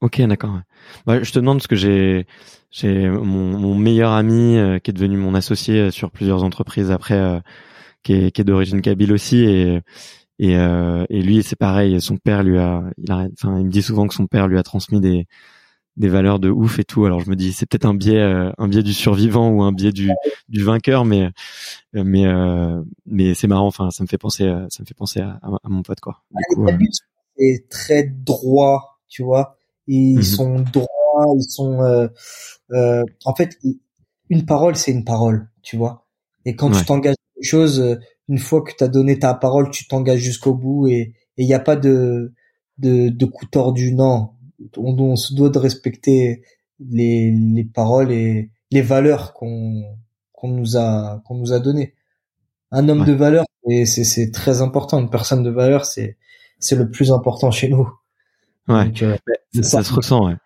[0.00, 0.60] Ok, d'accord.
[1.06, 2.26] Bah, je te demande parce que j'ai
[2.70, 6.90] j'ai mon, mon, meilleur ami euh, qui est devenu mon associé euh, sur plusieurs entreprises
[6.90, 7.40] après,
[8.02, 9.80] qui est, qui est d'origine kabyle aussi et
[10.38, 12.00] et, euh, et lui, c'est pareil.
[12.00, 14.58] Son père lui a, il a, enfin, il me dit souvent que son père lui
[14.58, 15.26] a transmis des
[15.96, 17.06] des valeurs de ouf et tout.
[17.06, 19.72] Alors je me dis, c'est peut-être un biais, euh, un biais du survivant ou un
[19.72, 20.10] biais du
[20.48, 21.30] du vainqueur, mais
[21.94, 23.66] mais euh, mais c'est marrant.
[23.66, 26.22] Enfin, ça me fait penser, ça me fait penser à, à, mon pote quoi.
[27.38, 29.56] C'est très droit, tu vois.
[29.86, 30.22] Ils mhm.
[30.22, 31.80] sont droits, ils sont.
[32.72, 33.58] Euh, en fait,
[34.28, 36.06] une parole, c'est une parole, tu vois.
[36.44, 39.86] Et quand tu t'engages quelque chose, une fois que tu as donné ta parole, tu
[39.86, 42.32] t'engages jusqu'au bout et il n'y a pas de,
[42.78, 43.94] de, de coup tordu.
[43.94, 44.30] Non,
[44.76, 46.42] on, on, se doit de respecter
[46.80, 49.84] les, les paroles et les valeurs qu'on
[50.32, 51.94] qu'on nous a qu'on nous a données.
[52.72, 55.00] Un homme de valeur, c'est c'est très important.
[55.00, 56.16] Une personne de valeur, c'est
[56.58, 57.88] c'est le plus important chez nous.
[58.68, 58.90] Ouais.
[59.02, 59.16] Euh,
[59.62, 60.26] ça, se ressent.
[60.26, 60.36] Ouais.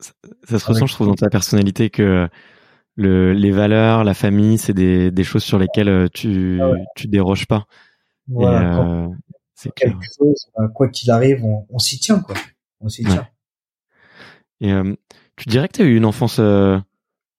[0.00, 2.28] Ça, se ressent, je trouve, dans ta personnalité que
[2.98, 7.06] le, les valeurs, la famille, c'est des, des choses sur lesquelles euh, tu ah tu
[7.06, 7.66] déroges pas.
[8.26, 9.08] Voilà, euh,
[9.54, 12.34] c'est quelque chose, euh, quoi qu'il arrive, on, on s'y tient quoi.
[12.80, 13.28] On s'y tient.
[14.60, 14.94] Et euh,
[15.36, 16.40] tu dirais que tu as eu une enfance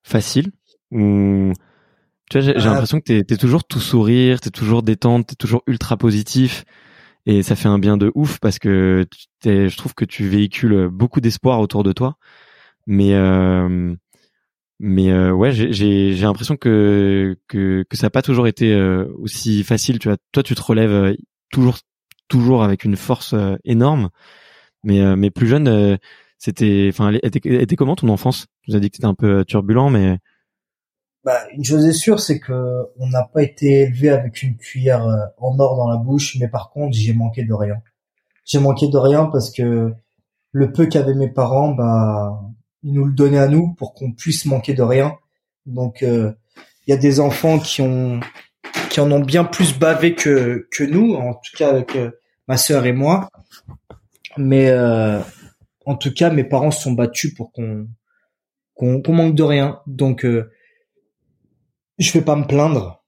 [0.03, 0.51] facile
[0.91, 1.51] ou
[2.29, 5.33] tu vois, j'ai l'impression que tu es, toujours tout sourire, tu es toujours détente, tu
[5.33, 6.63] es toujours ultra positif
[7.25, 9.05] et ça fait un bien de ouf parce que
[9.43, 12.15] je trouve que tu véhicules beaucoup d'espoir autour de toi.
[12.87, 13.93] Mais euh,
[14.79, 19.63] mais euh, ouais j'ai l'impression que que que ça n'a pas toujours été euh, aussi
[19.63, 20.17] facile tu vois.
[20.31, 21.15] Toi tu te relèves euh,
[21.51, 21.77] toujours
[22.29, 24.09] toujours avec une force énorme.
[24.83, 25.97] Mais mais plus jeune
[26.37, 28.47] c'était enfin était, était comment ton enfance?
[28.63, 30.17] Tu nous as dit que c'était un peu turbulent mais
[31.25, 35.05] bah, une chose est sûre, c'est que on n'a pas été élevé avec une cuillère
[35.37, 37.81] en or dans la bouche, mais par contre, j'ai manqué de rien.
[38.45, 39.93] J'ai manqué de rien parce que
[40.53, 42.39] le peu qu'avaient mes parents, bah,
[42.83, 45.17] ils nous le donnaient à nous pour qu'on puisse manquer de rien.
[45.65, 46.33] Donc euh,
[46.87, 48.19] il y a des enfants qui ont
[48.89, 52.11] qui en ont bien plus bavé que que nous, en tout cas avec euh,
[52.47, 53.29] ma sœur et moi.
[54.37, 55.19] Mais euh,
[55.85, 57.87] en tout cas, mes parents se sont battus pour qu'on
[58.75, 59.81] qu'on manque de rien.
[59.85, 60.25] Donc
[61.99, 63.03] je vais pas me plaindre.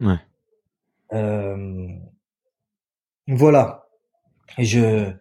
[0.00, 0.18] Ouais.
[1.12, 1.88] Euh,
[3.28, 3.86] voilà.
[4.58, 5.12] Et je,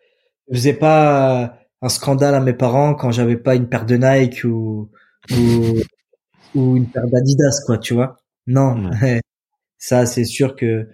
[0.49, 4.43] je faisais pas un scandale à mes parents quand j'avais pas une paire de Nike
[4.43, 4.89] ou
[5.31, 5.75] ou,
[6.55, 8.17] ou une paire d'Adidas quoi, tu vois.
[8.47, 8.91] Non.
[9.77, 10.87] Ça c'est sûr que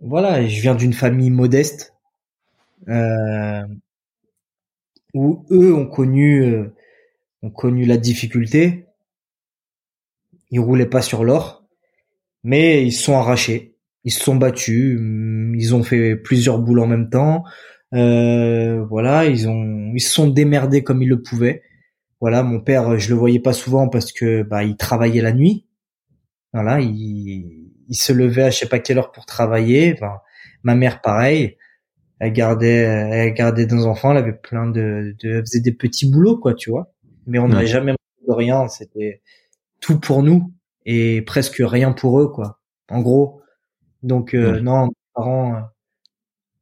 [0.00, 1.94] voilà, je viens d'une famille modeste
[2.88, 3.62] euh,
[5.14, 6.74] où eux ont connu euh,
[7.42, 8.86] ont connu la difficulté.
[10.50, 11.64] Ils roulaient pas sur l'or,
[12.44, 13.76] mais ils se sont arrachés.
[14.04, 14.98] Ils se sont battus.
[15.00, 17.44] Ils ont fait plusieurs boules en même temps.
[17.94, 21.62] Euh, voilà, ils ont, ils se sont démerdés comme ils le pouvaient.
[22.20, 25.66] Voilà, mon père, je le voyais pas souvent parce que bah il travaillait la nuit.
[26.52, 29.94] Voilà, il, il se levait à je sais pas quelle heure pour travailler.
[29.94, 30.18] Enfin,
[30.62, 31.56] ma mère pareil,
[32.20, 36.10] elle gardait, elle gardait deux enfants, elle avait plein de, de elle faisait des petits
[36.10, 36.92] boulots quoi, tu vois.
[37.26, 39.22] Mais on n'avait jamais de rien, c'était
[39.80, 40.52] tout pour nous
[40.86, 42.60] et presque rien pour eux quoi.
[42.88, 43.42] En gros,
[44.02, 45.60] donc euh, non, mes parents, euh,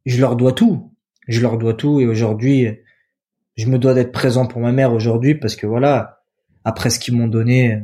[0.06, 0.92] je leur dois tout
[1.30, 2.68] je leur dois tout et aujourd'hui,
[3.56, 6.22] je me dois d'être présent pour ma mère aujourd'hui parce que voilà,
[6.64, 7.82] après ce qu'ils m'ont donné,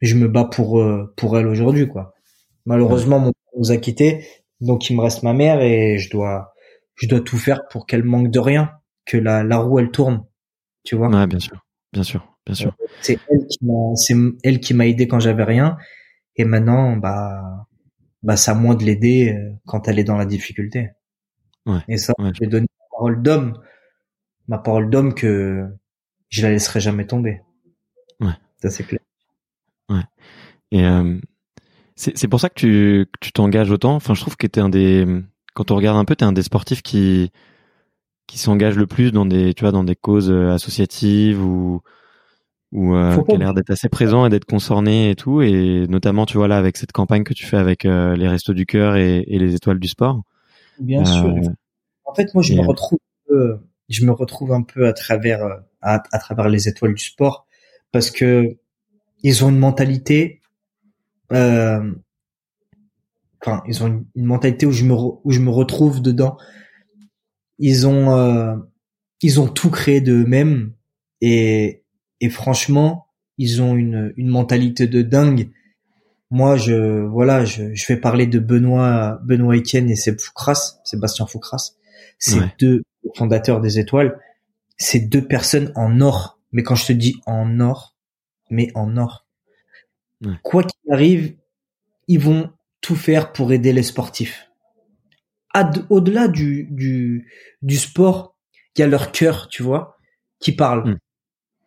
[0.00, 2.14] je me bats pour euh, pour elle aujourd'hui quoi.
[2.64, 4.26] Malheureusement, mon père nous a quittés,
[4.60, 6.54] donc il me reste ma mère et je dois
[6.94, 8.70] je dois tout faire pour qu'elle manque de rien,
[9.04, 10.24] que la la roue elle tourne,
[10.82, 11.08] tu vois.
[11.08, 12.74] Ouais, bien sûr, bien sûr, bien sûr.
[13.02, 15.76] C'est elle qui m'a c'est elle qui m'a aidé quand j'avais rien
[16.36, 17.66] et maintenant bah
[18.22, 20.90] bah c'est à moi de l'aider euh, quand elle est dans la difficulté.
[21.66, 22.30] Ouais, et ça, ouais.
[22.40, 22.66] je donne
[22.98, 23.58] parole d'homme,
[24.48, 25.66] ma parole d'homme que
[26.30, 27.40] je la laisserai jamais tomber.
[28.20, 28.34] Ouais.
[28.60, 29.00] Ça c'est clair.
[29.88, 30.02] Ouais.
[30.72, 31.18] Et euh,
[31.94, 33.94] c'est pour ça que tu que tu t'engages autant.
[33.94, 35.06] Enfin, je trouve que t'es un des
[35.54, 37.30] quand on regarde un peu, t'es un des sportifs qui
[38.26, 41.80] qui s'engage le plus dans des tu vois dans des causes euh, associatives ou
[42.72, 46.26] ou euh, qui a l'air d'être assez présent et d'être concerné et tout et notamment
[46.26, 48.96] tu vois là avec cette campagne que tu fais avec euh, les restos du cœur
[48.96, 50.20] et, et, les étoiles du sport
[50.78, 51.32] bien sûr
[52.08, 52.98] en fait, moi, je me retrouve,
[53.30, 53.58] euh,
[53.90, 55.44] je me retrouve un peu à travers,
[55.82, 57.46] à, à, travers les étoiles du sport,
[57.92, 58.56] parce que
[59.22, 60.40] ils ont une mentalité,
[61.32, 61.92] euh,
[63.42, 66.38] enfin, ils ont une, une, mentalité où je me, où je me retrouve dedans.
[67.58, 68.56] Ils ont, euh,
[69.20, 70.72] ils ont tout créé d'eux-mêmes
[71.20, 71.82] et,
[72.20, 75.50] et franchement, ils ont une, une mentalité de dingue.
[76.30, 81.26] Moi, je, voilà, je, je vais parler de Benoît, Benoît Etienne et Seb Foucras, Sébastien
[81.26, 81.74] Foucras
[82.18, 82.54] ces Ouais.
[82.58, 82.82] deux
[83.16, 84.18] fondateurs des étoiles,
[84.76, 86.38] c'est deux personnes en or.
[86.52, 87.96] Mais quand je te dis en or,
[88.50, 89.26] mais en or.
[90.24, 90.34] Ouais.
[90.42, 91.36] Quoi qu'il arrive,
[92.08, 92.50] ils vont
[92.80, 94.48] tout faire pour aider les sportifs.
[95.90, 97.26] Au-delà du, du,
[97.62, 98.36] du sport,
[98.76, 99.96] il y a leur cœur, tu vois,
[100.38, 100.90] qui parle.
[100.90, 100.98] Mm.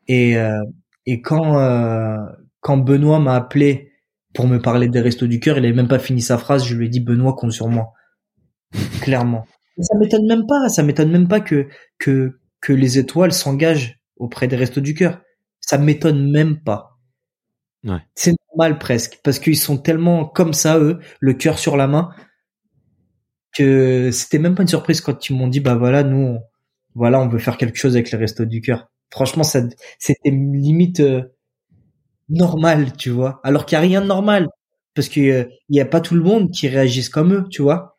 [0.08, 0.64] Et, euh,
[1.06, 2.18] et quand, euh,
[2.62, 3.92] quand Benoît m'a appelé
[4.34, 6.76] pour me parler des restos du cœur, il avait même pas fini sa phrase, je
[6.76, 7.94] lui ai dit Benoît compte sur moi.
[9.02, 9.46] Clairement.
[9.80, 14.48] Ça m'étonne même pas, ça m'étonne même pas que, que, que les étoiles s'engagent auprès
[14.48, 15.22] des restos du cœur.
[15.60, 17.00] Ça m'étonne même pas.
[17.84, 18.00] Ouais.
[18.16, 22.12] C'est normal presque, parce qu'ils sont tellement comme ça, eux, le cœur sur la main,
[23.54, 26.42] que c'était même pas une surprise quand ils m'ont dit, bah voilà, nous, on,
[26.96, 28.90] voilà, on veut faire quelque chose avec les restos du cœur.
[29.10, 29.62] Franchement, ça,
[30.00, 31.24] c'était limite euh,
[32.30, 33.40] normal, tu vois.
[33.44, 34.48] Alors qu'il y a rien de normal,
[34.94, 37.62] parce que euh, il y a pas tout le monde qui réagisse comme eux, tu
[37.62, 37.98] vois.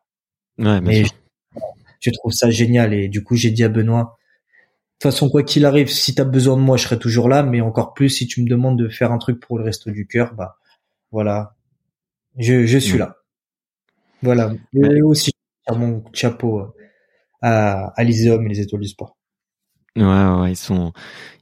[0.58, 1.12] Ouais, bien Mais sûr.
[2.02, 4.18] Je, trouve ça génial et du coup j'ai dit à Benoît,
[5.00, 7.42] de toute façon quoi qu'il arrive, si t'as besoin de moi, je serai toujours là,
[7.42, 10.06] mais encore plus si tu me demandes de faire un truc pour le resto du
[10.06, 10.58] cœur, bah
[11.10, 11.54] voilà,
[12.38, 12.98] je, je suis Ouais.
[13.00, 13.16] là.
[14.22, 14.52] Voilà.
[14.74, 15.02] Et Ouais.
[15.02, 15.32] aussi
[15.68, 16.74] je mon chapeau euh,
[17.40, 19.16] à, à l'Iseum et les étoiles du sport.
[19.94, 20.92] Ouais, ouais, ils sont,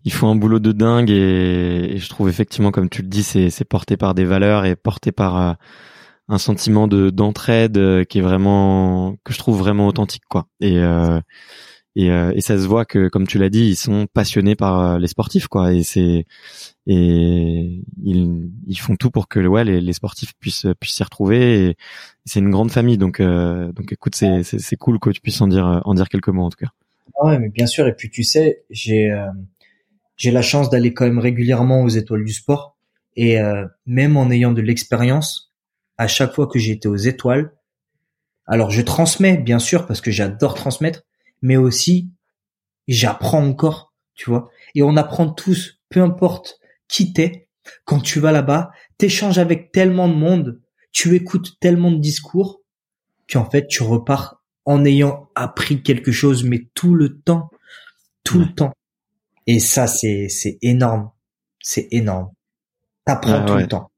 [0.04, 3.22] ils font un boulot de dingue et, et je trouve effectivement, comme tu le dis,
[3.22, 5.52] c'est, c'est porté par des valeurs et porté par euh,
[6.30, 10.46] un sentiment de d'entraide euh, qui est vraiment, que je trouve vraiment authentique, quoi.
[10.60, 11.20] Et euh,
[11.96, 14.98] et, euh, et ça se voit que, comme tu l'as dit, ils sont passionnés par
[14.98, 15.72] les sportifs, quoi.
[15.74, 16.24] Et c'est
[16.86, 21.66] et ils, ils font tout pour que ouais, les, les sportifs puissent puissent s'y retrouver.
[21.66, 21.76] Et
[22.24, 25.48] c'est une grande famille, donc donc écoute, c'est, c'est c'est cool que tu puisses en
[25.48, 26.70] dire en dire quelques mots en tout cas.
[27.20, 27.86] Ah ouais, mais bien sûr.
[27.86, 29.26] Et puis tu sais, j'ai euh,
[30.16, 32.76] j'ai la chance d'aller quand même régulièrement aux étoiles du sport.
[33.16, 35.49] Et euh, même en ayant de l'expérience,
[36.00, 37.52] à chaque fois que été aux étoiles,
[38.46, 41.02] alors je transmets bien sûr parce que j'adore transmettre,
[41.42, 42.08] mais aussi
[42.88, 44.48] j'apprends encore, tu vois.
[44.74, 46.58] Et on apprend tous, peu importe
[46.88, 47.48] qui t'es,
[47.84, 52.62] quand tu vas là-bas, t'échanges avec tellement de monde, tu écoutes tellement de discours,
[53.30, 57.50] qu'en fait tu repars en ayant appris quelque chose, mais tout le temps,
[58.24, 58.46] tout Ouais.
[58.46, 58.72] le temps.
[59.46, 61.10] Et ça, c'est c'est énorme,
[61.60, 62.30] c'est énorme.
[63.04, 63.62] T'apprends Ouais, tout ouais.
[63.62, 63.89] le temps.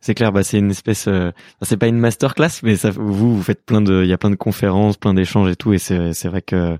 [0.00, 0.32] C'est clair.
[0.32, 1.30] Bah, c'est une espèce, euh,
[1.62, 4.30] c'est pas une masterclass, mais ça, vous, vous faites plein de, il y a plein
[4.30, 6.78] de conférences, plein d'échanges et tout, et c'est, c'est vrai que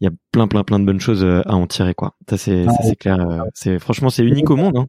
[0.00, 2.16] il y a plein, plein, plein de bonnes choses euh, à en tirer, quoi.
[2.28, 3.20] Ça, c'est, c'est clair.
[3.20, 4.76] Euh, c'est, franchement, c'est unique au monde.
[4.76, 4.86] Hein.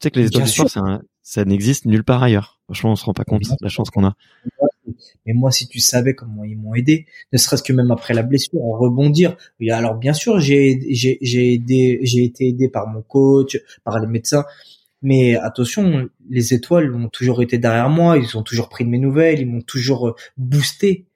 [0.00, 2.60] Tu sais que les étoiles du sport, ça, ça n'existe nulle part ailleurs.
[2.66, 4.14] Franchement, on se rend pas compte de la chance qu'on a.
[5.26, 8.22] Mais moi, si tu savais comment ils m'ont aidé, ne serait-ce que même après la
[8.22, 9.36] blessure, à rebondir.
[9.70, 14.06] Alors, bien sûr, j'ai, j'ai, j'ai aidé, j'ai été aidé par mon coach, par les
[14.06, 14.44] médecins,
[15.04, 18.98] mais attention, les étoiles ont toujours été derrière moi, ils ont toujours pris de mes
[18.98, 21.06] nouvelles, ils m'ont toujours euh, boosté.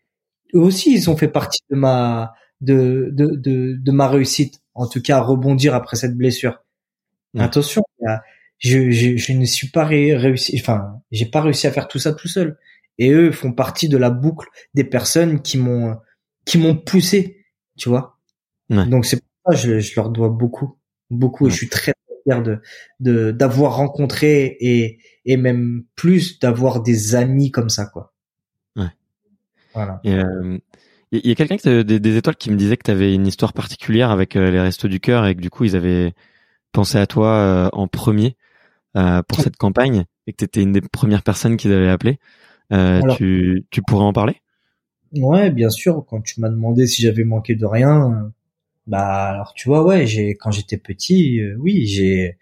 [0.55, 4.87] Eux aussi, ils ont fait partie de ma de de de, de ma réussite, en
[4.89, 6.63] tout cas à rebondir après cette blessure.
[7.39, 7.83] Attention,
[8.59, 12.13] je, je, je ne suis pas réussi, enfin, j'ai pas réussi à faire tout ça
[12.13, 12.59] tout seul.
[12.99, 15.97] Et eux font partie de la boucle des personnes qui m'ont
[16.45, 17.45] qui m'ont poussé,
[17.79, 18.19] tu vois.
[18.87, 20.79] Donc c'est pour ça que je, je leur dois beaucoup,
[21.11, 21.47] beaucoup.
[21.47, 21.93] Et je suis très
[23.01, 28.13] de d'avoir rencontré et et même plus d'avoir des amis comme ça quoi.
[28.77, 28.91] Ouais.
[29.75, 30.01] Voilà.
[30.05, 30.59] il euh,
[31.13, 34.11] y a quelqu'un des, des, étoiles qui me disait que tu avais une histoire particulière
[34.11, 36.15] avec euh, les Restos du Cœur et que du coup ils avaient
[36.73, 38.37] pensé à toi euh, en premier
[39.29, 42.19] pour cette campagne et que tu étais une des premières personnes qu'ils avaient appelé.
[43.17, 44.43] tu, tu pourrais en parler?
[45.17, 46.05] Ouais, bien sûr.
[46.09, 48.33] Quand tu m'as demandé si j'avais manqué de rien,
[48.89, 52.37] bah alors tu vois ouais, j'ai quand j'étais petit, euh, oui, j'ai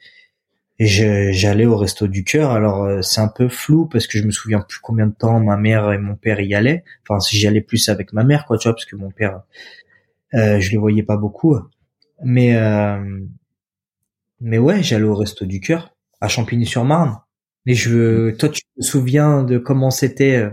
[0.78, 2.50] j'allais au resto du cœur.
[2.52, 5.40] Alors euh, c'est un peu flou parce que je me souviens plus combien de temps
[5.40, 6.84] ma mère et mon père y allaient.
[7.08, 9.42] Enfin si j'y allais plus avec ma mère quoi, tu vois, parce que mon père
[10.34, 11.56] euh, je le voyais pas beaucoup.
[12.24, 13.20] Mais euh,
[14.40, 17.18] mais ouais, j'allais au resto du cœur à Champigny-sur-Marne.
[17.64, 20.48] Mais je toi tu te souviens de comment c'était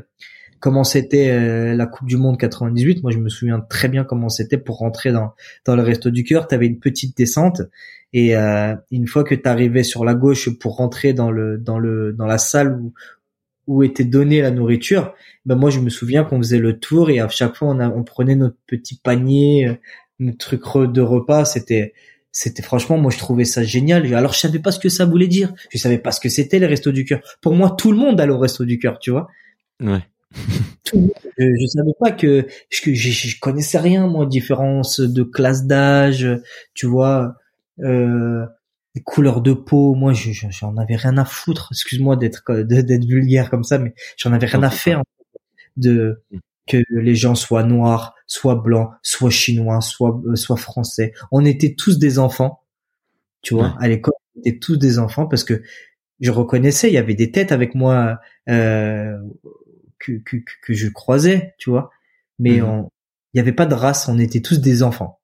[0.64, 3.04] comment c'était euh, la Coupe du Monde 98.
[3.04, 5.34] Moi, je me souviens très bien comment c'était pour rentrer dans
[5.66, 6.48] dans le resto du cœur.
[6.48, 7.64] Tu avais une petite descente
[8.14, 11.80] et euh, une fois que tu arrivais sur la gauche pour rentrer dans le dans
[11.80, 12.94] le dans la salle où
[13.68, 15.14] où était donnée la nourriture,
[15.46, 18.04] ben moi je me souviens qu'on faisait le tour et à chaque fois on, on
[18.06, 19.74] prenait notre petit panier, euh,
[20.20, 21.44] notre truc de repas.
[21.44, 21.94] C'était
[22.32, 25.28] c'était franchement moi je trouvais ça génial alors je savais pas ce que ça voulait
[25.28, 27.98] dire je savais pas ce que c'était les restos du cœur pour moi tout le
[27.98, 29.28] monde allait au resto du cœur tu vois
[29.82, 30.02] ouais
[30.86, 30.98] je,
[31.38, 36.28] je savais pas que je, je, connaissais rien moi différence de classe d'âge
[36.74, 37.36] tu vois
[37.80, 38.46] euh,
[38.96, 39.96] les couleurs de peau.
[39.96, 44.48] Moi j'en avais rien à foutre excuse-moi d'être d'être vulgaire comme ça mais j'en avais
[44.48, 45.02] rien à faire
[45.78, 46.38] de mm.
[46.68, 51.14] que les gens soient noirs soit blancs soit chinois soit euh, soit français.
[51.32, 52.62] On était tous des enfants
[53.42, 55.64] tu vois à l'école on était tous des enfants parce que
[56.20, 58.20] je reconnaissais il y avait des têtes avec moi
[58.50, 59.18] euh,
[60.04, 61.90] que, que, je croisais, tu vois.
[62.40, 62.88] Mais mhm.
[63.34, 65.20] il n'y avait pas de race, on était tous des enfants,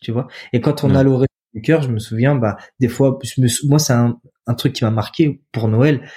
[0.00, 0.28] tu vois.
[0.52, 3.18] Et quand on a au du cœur, je me souviens, bah des fois,
[3.64, 6.08] moi c'est un, un truc qui m'a marqué pour Noël.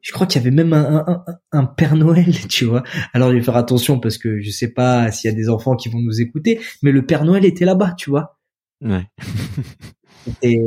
[0.00, 2.84] Je crois qu'il y avait même un, un, un, Père Noël, tu vois.
[3.12, 5.74] Alors, je vais faire attention parce que je sais pas s'il y a des enfants
[5.74, 8.38] qui vont nous écouter, mais le Père Noël était là-bas, tu vois.
[8.80, 9.06] Ouais.
[10.42, 10.60] et,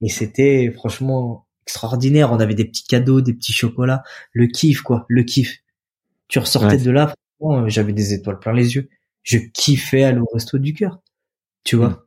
[0.00, 2.32] et c'était franchement extraordinaire.
[2.32, 5.58] On avait des petits cadeaux, des petits chocolats, le kiff, quoi, le kiff.
[6.30, 7.14] Tu ressortais de là,
[7.66, 8.88] j'avais des étoiles plein les yeux.
[9.22, 11.00] Je kiffais aller au resto du cœur.
[11.64, 12.06] Tu vois.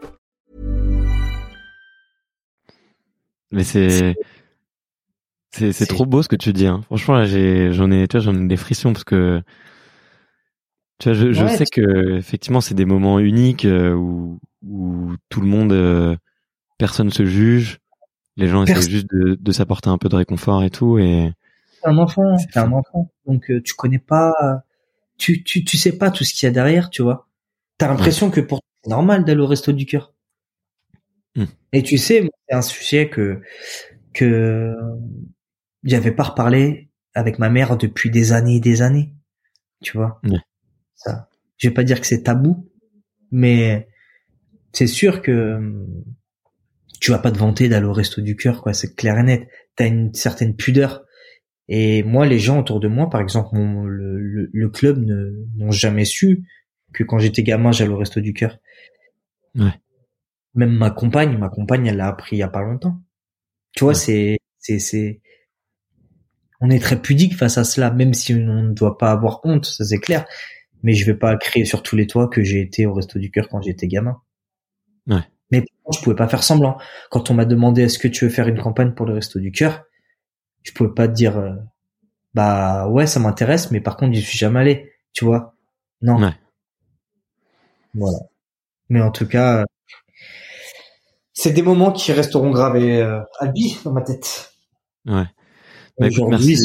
[3.51, 4.15] Mais c'est
[5.51, 6.81] c'est c'est trop beau ce que tu dis hein.
[6.85, 9.43] Franchement là j'ai j'en ai tu vois j'en ai des frissons parce que
[11.01, 15.41] tu vois, je, je sais que effectivement c'est des moments uniques euh, où, où tout
[15.41, 16.15] le monde, euh,
[16.77, 17.79] personne se juge,
[18.37, 20.99] les gens essaient juste de, de s'apporter un peu de réconfort et tout.
[20.99, 21.31] Et
[21.81, 24.63] t'es un enfant, t'es un enfant, donc euh, tu connais pas,
[25.17, 27.27] tu tu tu sais pas tout ce qu'il y a derrière, tu vois.
[27.79, 30.13] T'as l'impression que pour c'est normal d'aller au resto du cœur.
[31.35, 31.45] Hmm.
[31.73, 33.41] Et tu sais, c'est un sujet que
[34.13, 34.75] que
[35.83, 39.13] j'avais pas reparlé avec ma mère depuis des années et des années,
[39.81, 40.21] tu vois.
[40.95, 41.29] Ça.
[41.57, 42.69] Je vais pas dire que c'est tabou,
[43.31, 43.87] mais
[44.73, 46.03] c'est sûr que hum,
[46.99, 48.73] tu vas pas te vanter d'aller au resto du cœur, quoi.
[48.73, 49.47] C'est clair et net.
[49.75, 51.03] T'as une certaine pudeur.
[51.67, 55.03] Et moi, les gens autour de moi, par exemple, le, le, club
[55.55, 56.43] n'ont jamais su
[56.93, 58.59] que quand j'étais gamin, j'allais au resto du cœur.
[59.55, 59.71] Ouais.
[60.55, 62.97] Même ma compagne, ma compagne, elle l'a appris il y a pas longtemps.
[63.73, 65.21] Tu vois, c'est c'est c'est
[66.61, 69.65] on est très pudique face à cela, même si on ne doit pas avoir honte,
[69.65, 70.25] ça c'est clair.
[70.83, 73.31] Mais je vais pas crier sur tous les toits que j'ai été au resto du
[73.31, 74.21] cœur quand j'étais gamin.
[75.07, 75.21] Ouais.
[75.51, 76.77] Mais je pouvais pas faire semblant.
[77.11, 79.51] Quand on m'a demandé est-ce que tu veux faire une campagne pour le resto du
[79.51, 79.85] cœur,
[80.63, 81.53] je pouvais pas te dire euh,
[82.33, 85.55] bah ouais ça m'intéresse, mais par contre je suis jamais allé, tu vois?
[86.01, 86.19] Non.
[86.21, 86.33] Ouais.
[87.93, 88.17] Voilà.
[88.89, 89.65] Mais en tout cas,
[91.41, 94.53] c'est des moments qui resteront gravés euh, à vie dans ma tête.
[95.07, 95.25] Ouais.
[95.99, 96.55] Bah, écoute, merci.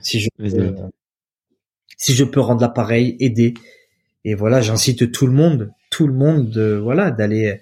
[0.00, 0.72] si je euh,
[1.96, 3.54] si je peux rendre l'appareil, aider.
[4.24, 7.60] Et voilà, j'incite tout le monde, tout le monde, de, voilà, d'aller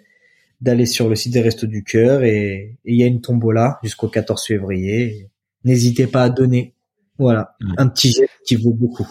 [0.62, 4.08] d'aller sur le site des Restos du Cœur et il y a une tombola jusqu'au
[4.08, 5.28] 14 février.
[5.64, 6.72] N'hésitez pas à donner.
[7.18, 7.74] Voilà, Ouais.
[7.76, 9.06] un petit geste qui vaut beaucoup.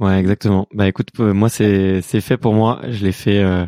[0.00, 0.68] Ouais, exactement.
[0.74, 2.82] Bah écoute, euh, moi c'est c'est fait pour moi.
[2.90, 3.64] Je l'ai fait euh,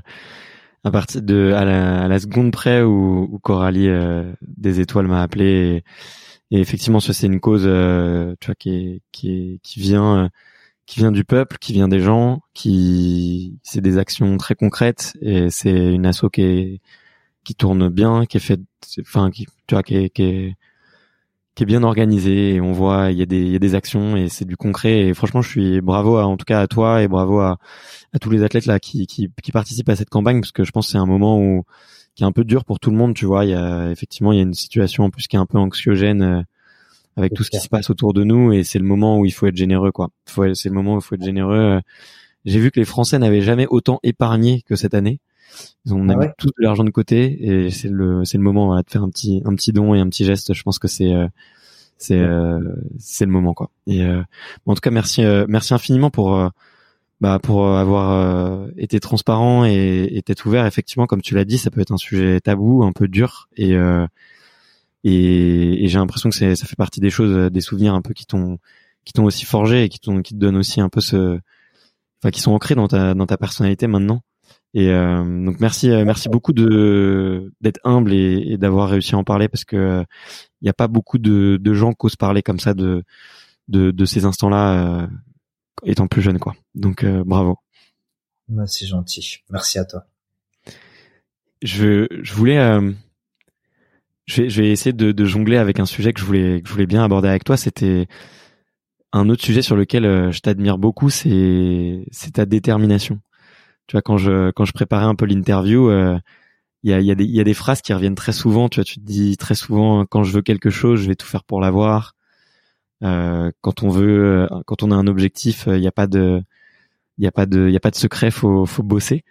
[0.87, 5.09] à partir de à la, à la seconde près où, où Coralie euh, des étoiles
[5.09, 5.83] m'a appelé
[6.53, 10.27] et, effectivement ça c'est une cause euh, tu vois qui est, qui est, qui vient
[10.27, 10.29] euh,
[10.87, 15.51] qui vient du peuple, qui vient des gens, qui c'est des actions très concrètes et
[15.51, 16.81] c'est une asso qui est
[17.45, 18.61] qui tourne bien, qui est faite
[19.01, 20.55] enfin qui tu vois qui est, qui est
[21.57, 23.75] qui est bien organisé et on voit il y a des il y a des
[23.75, 26.69] actions et c'est du concret et franchement je suis bravo à, en tout cas à
[26.69, 27.59] toi et bravo à,
[28.13, 30.71] à tous les athlètes là qui, qui qui participent à cette campagne parce que je
[30.71, 31.65] pense que c'est un moment où
[32.15, 33.45] qui est un peu dur pour tout le monde tu vois.
[33.45, 35.59] Il y a effectivement il y a une situation en plus qui est un peu
[35.59, 36.43] anxiogène euh,
[37.17, 39.33] avec tout ce qui se passe autour de nous et c'est le moment où il
[39.33, 40.11] faut être généreux quoi.
[40.27, 41.81] C'est le moment où il faut être généreux Euh,
[42.45, 45.19] j'ai vu que les Français n'avaient jamais autant épargné que cette année
[45.85, 48.45] ils ont Ah mis ouais tout de l'argent de côté et c'est le c'est le
[48.45, 50.53] moment voilà, de faire un petit un petit don et un petit geste.
[50.55, 51.29] Je pense que c'est euh,
[51.99, 52.61] c'est euh,
[52.99, 53.71] c'est le moment quoi.
[53.87, 54.23] Et euh,
[54.67, 56.51] en tout cas merci merci infiniment pour
[57.21, 60.67] bah pour avoir euh, été transparent et, et t'être ouvert.
[60.67, 63.75] Effectivement comme tu l'as dit ça peut être un sujet tabou un peu dur et
[63.75, 64.07] euh,
[65.05, 68.27] et, et j'ai l'impression que ça fait partie des choses des souvenirs un peu qui
[68.27, 68.59] t'ont
[69.05, 71.39] qui t'ont aussi forgé et qui t'ont qui te donnent aussi un peu ce
[72.21, 74.23] enfin qui sont ancrés dans ta dans ta personnalité maintenant
[74.77, 79.19] et euh, donc merci euh, merci beaucoup de d'être humble et, et d'avoir réussi à
[79.19, 80.05] en parler parce que
[80.61, 83.03] il n'y a pas beaucoup de, de gens qui osent parler comme ça de
[83.69, 85.07] de, de ces instants-là euh,
[85.85, 86.55] étant plus jeune quoi.
[86.75, 87.57] Donc euh, bravo.
[88.49, 89.39] Bah, c'est gentil.
[89.49, 90.05] Merci à toi.
[91.63, 92.93] Je je voulais euh,
[94.27, 96.69] je vais je vais essayer de, de jongler avec un sujet que je voulais que
[96.69, 97.57] je voulais bien aborder avec toi.
[97.57, 98.09] C'était
[99.13, 103.21] un autre sujet sur lequel euh, je t'admire beaucoup, c'est c'est ta détermination.
[103.87, 105.89] Tu vois quand je quand je préparais un peu l'interview.
[105.91, 106.19] euh,
[106.83, 108.69] il y a, y, a y a des phrases qui reviennent très souvent.
[108.69, 111.27] Tu vois, tu te dis très souvent quand je veux quelque chose, je vais tout
[111.27, 112.15] faire pour l'avoir.
[113.03, 116.07] Euh, quand on veut, euh, quand on a un objectif, euh, il n'y a pas
[116.07, 116.43] de,
[117.19, 118.31] il y a pas de, il y a pas de secret.
[118.31, 119.25] Faut, faut bosser.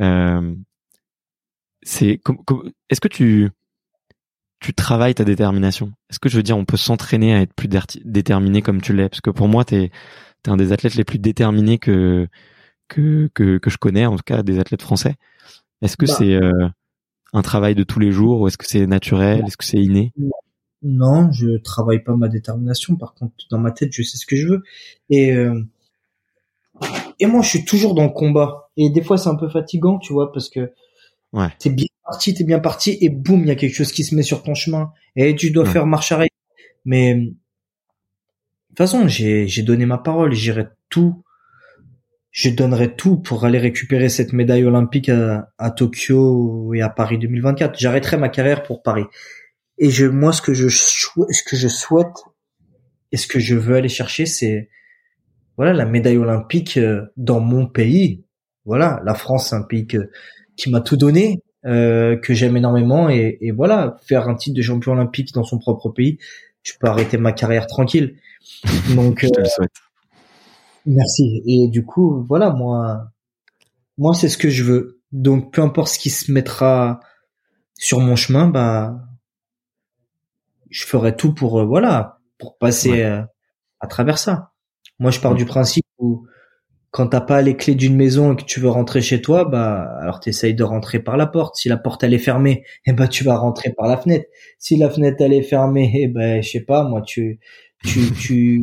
[0.00, 0.54] Euh,
[1.82, 2.20] c'est,
[2.90, 3.50] est-ce que tu,
[4.60, 5.92] tu travailles ta détermination?
[6.10, 7.68] Est-ce que je veux dire, on peut s'entraîner à être plus
[8.04, 9.08] déterminé comme tu l'es?
[9.08, 9.90] Parce que pour moi, t'es,
[10.42, 12.26] t'es un des athlètes les plus déterminés que,
[12.88, 15.14] que, que, que je connais, en tout cas des athlètes français.
[15.82, 16.14] Est-ce que Bah.
[16.18, 16.68] c'est euh,
[17.32, 19.44] un travail de tous les jours ou est-ce que c'est naturel?
[19.46, 20.12] Est-ce que c'est inné?
[20.82, 22.96] Non, je travaille pas ma détermination.
[22.96, 24.62] Par contre, dans ma tête, je sais ce que je veux.
[25.10, 25.62] Et euh,
[27.18, 28.70] et moi, je suis toujours dans le combat.
[28.76, 30.72] Et des fois, c'est un peu fatigant, tu vois, parce que
[31.32, 31.48] Ouais.
[31.58, 34.14] t'es bien parti, t'es bien parti, et boum, il y a quelque chose qui se
[34.14, 34.92] met sur ton chemin.
[35.16, 35.70] Et tu dois Ouais.
[35.70, 36.28] faire marche arrière.
[36.84, 37.34] Mais de
[38.68, 40.32] toute façon, j'ai j'ai donné ma parole.
[40.32, 41.22] J'irai tout.
[42.30, 47.18] Je donnerai tout pour aller récupérer cette médaille olympique à, à Tokyo et à Paris
[47.18, 47.78] 2024.
[47.78, 49.04] J'arrêterai ma carrière pour Paris.
[49.78, 52.16] Et je, moi, ce que je, ce que je souhaite
[53.12, 54.68] et ce que je veux aller chercher, c'est,
[55.56, 58.24] voilà, la médaille olympique euh, dans mon pays.
[58.64, 60.10] Voilà, la France, c'est un pays que,
[60.56, 64.62] qui m'a tout donné, euh, que j'aime énormément, et, et voilà, faire un titre de
[64.62, 66.18] champion olympique dans son propre pays,
[66.62, 68.16] je peux arrêter ma carrière tranquille.
[68.94, 69.72] Donc, Je te euh, le souhaite.
[70.88, 71.42] Merci.
[71.46, 73.10] Et du coup, voilà, moi,
[73.98, 75.00] moi, c'est ce que je veux.
[75.12, 77.00] Donc, peu importe ce qui se mettra
[77.74, 79.00] sur mon chemin, bah,
[80.70, 83.04] je ferai tout pour, euh, voilà, pour passer Ouais.
[83.04, 83.22] euh,
[83.80, 84.52] à travers ça.
[84.98, 86.26] Moi, je pars du principe où
[86.90, 89.82] quand t'as pas les clés d'une maison et que tu veux rentrer chez toi, bah,
[90.00, 91.56] alors t'essayes de rentrer par la porte.
[91.56, 94.26] Si la porte elle est fermée, eh ben tu vas rentrer par la fenêtre.
[94.58, 97.40] Si la fenêtre elle est fermée, eh ben je sais pas, moi tu
[97.84, 98.62] tu tu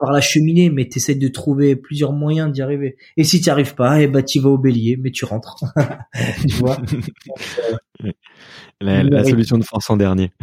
[0.00, 2.96] par la cheminée, mais t'essayes de trouver plusieurs moyens d'y arriver.
[3.16, 5.64] Et si t'y arrives pas, eh ben tu vas au bélier, mais tu rentres.
[6.48, 6.76] tu vois.
[8.80, 10.32] La, la solution de force en dernier.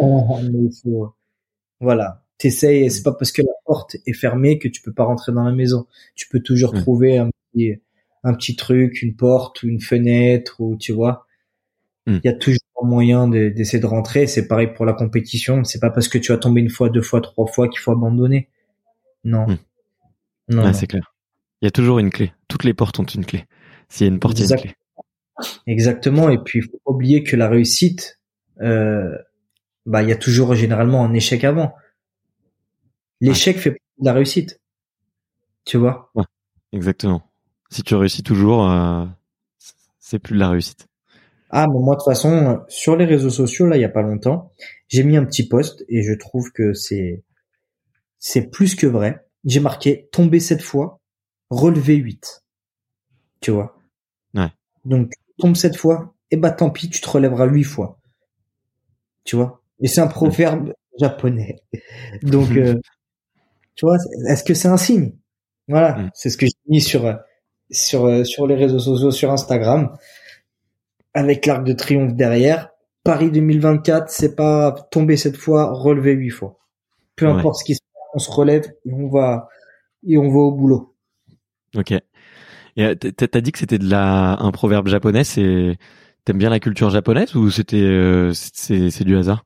[0.00, 1.12] Mais il faut-
[1.80, 2.22] Voilà.
[2.38, 5.42] T'essayes, c'est pas parce que la porte est fermée que tu peux pas rentrer dans
[5.44, 5.86] la maison.
[6.14, 6.78] Tu peux toujours Mm.
[6.80, 7.74] trouver un petit,
[8.24, 11.26] un petit truc, une porte ou une fenêtre ou tu vois.
[12.06, 12.18] Mm.
[12.24, 14.26] Il y a toujours moyen de- d'essayer de rentrer.
[14.26, 15.64] C'est pareil pour la compétition.
[15.64, 17.92] C'est pas parce que tu as tombé une fois, deux fois, trois fois qu'il faut
[17.92, 18.48] abandonner.
[19.24, 19.46] Non.
[19.46, 19.56] Hmm.
[20.48, 21.14] Non, Ouais, c'est clair.
[21.62, 22.32] Il y a toujours une clé.
[22.48, 23.44] Toutes les portes ont une clé.
[23.88, 24.74] S'il y a une porte, il y a une clé.
[25.66, 26.28] Exactement.
[26.30, 28.18] Et puis, il faut pas oublier que la réussite,
[28.60, 29.16] euh,
[29.86, 31.74] bah, il y a toujours généralement un échec avant.
[33.20, 34.60] L'échec fait partie de la réussite.
[35.64, 36.10] Tu vois?
[36.72, 37.22] Exactement.
[37.70, 39.04] Si tu réussis toujours, euh,
[39.98, 40.86] c'est plus de la réussite.
[41.50, 44.02] Ah, mais moi, de toute façon, sur les réseaux sociaux, là, il y a pas
[44.02, 44.52] longtemps,
[44.88, 47.24] j'ai mis un petit post et je trouve que c'est,
[48.18, 49.26] c'est plus que vrai.
[49.44, 51.00] J'ai marqué tomber cette fois,
[51.50, 52.44] relever 8.
[53.40, 53.76] Tu vois?
[54.34, 54.48] Ouais.
[54.84, 57.98] Donc, tombe cette fois, et bah, tant pis, tu te relèveras huit fois.
[59.24, 59.60] Tu vois?
[59.80, 61.56] Et c'est un proverbe japonais.
[62.22, 62.74] Donc, euh,
[63.74, 63.96] tu vois,
[64.28, 65.16] est-ce que c'est un signe?
[65.66, 65.96] Voilà.
[65.96, 66.10] Mm.
[66.14, 67.18] C'est ce que j'ai mis sur,
[67.70, 69.96] sur, euh, sur les réseaux sociaux, sur Instagram
[71.14, 72.70] avec l'arc de triomphe derrière.
[73.04, 76.58] Paris 2024, c'est pas tomber cette fois, relever huit fois.
[77.16, 77.32] Peu Ouais.
[77.38, 79.48] importe ce qui se passe, on se relève et on va
[80.06, 80.96] et on va au boulot.
[81.76, 81.92] Ok.
[81.92, 82.02] Et
[82.84, 85.24] euh, t'as dit que c'était de la un proverbe japonais.
[85.24, 85.78] C'est
[86.24, 89.44] t'aimes bien la culture japonaise ou c'était euh, c'est c'est du hasard?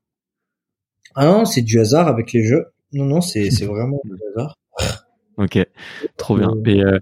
[1.16, 2.66] Ah non, c'est du hasard avec les jeux.
[2.92, 4.54] Non non, c'est c'est vraiment du hasard.
[5.36, 5.58] Ok,
[6.16, 6.50] trop bien.
[6.50, 6.98] Euh, Et euh,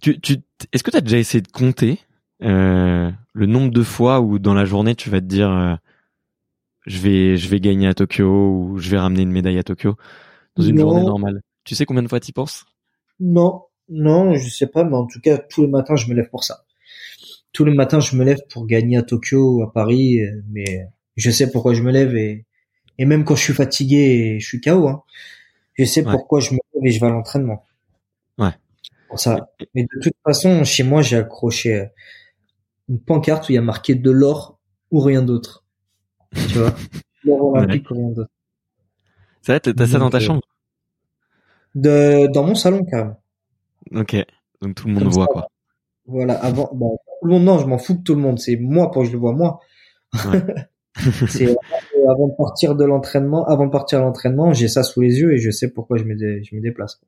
[0.00, 0.38] tu tu
[0.72, 2.00] est-ce que t'as déjà essayé de compter?
[2.42, 5.74] Euh, le nombre de fois où dans la journée tu vas te dire euh,
[6.86, 9.96] je vais je vais gagner à Tokyo ou je vais ramener une médaille à Tokyo
[10.56, 10.80] dans une Non.
[10.80, 11.42] journée normale.
[11.64, 12.66] Tu sais combien de fois t'y penses?
[13.20, 16.28] Non, non, je sais pas, mais en tout cas, tous les matins, je me lève
[16.30, 16.64] pour ça.
[17.52, 20.88] Tous les matins, je me lève pour gagner à Tokyo ou à Paris, euh, mais
[21.16, 22.46] je sais pourquoi je me lève et,
[22.98, 25.02] et même quand je suis fatigué et je suis KO, hein,
[25.74, 26.12] je sais Ouais.
[26.12, 27.64] pourquoi je me lève et je vais à l'entraînement.
[28.38, 28.52] Ouais.
[29.08, 29.50] Pour ça.
[29.74, 31.88] Mais de toute façon, chez moi, j'ai accroché
[32.88, 34.58] une pancarte où il y a marqué de l'or
[34.90, 35.64] ou rien d'autre.
[36.48, 36.74] Tu vois?
[37.24, 38.30] L'or olympique ou rien d'autre.
[39.42, 40.42] C'est vrai, t'as ça dans ta Donc, euh, chambre
[41.74, 43.20] De, dans mon salon, carrément.
[43.92, 44.16] Ok,
[44.60, 45.32] donc tout le monde Comme voit ça.
[45.32, 45.48] quoi.
[46.06, 46.86] Voilà, avant, bah,
[47.20, 48.38] tout le monde, non, je m'en fous que tout le monde.
[48.40, 49.60] C'est moi pour que je le vois moi.
[50.24, 50.42] Ouais.
[51.26, 55.00] c'est euh, avant de partir de l'entraînement, avant de partir à l'entraînement, j'ai ça sous
[55.00, 57.00] les yeux et je sais pourquoi je me, dé- je me déplace.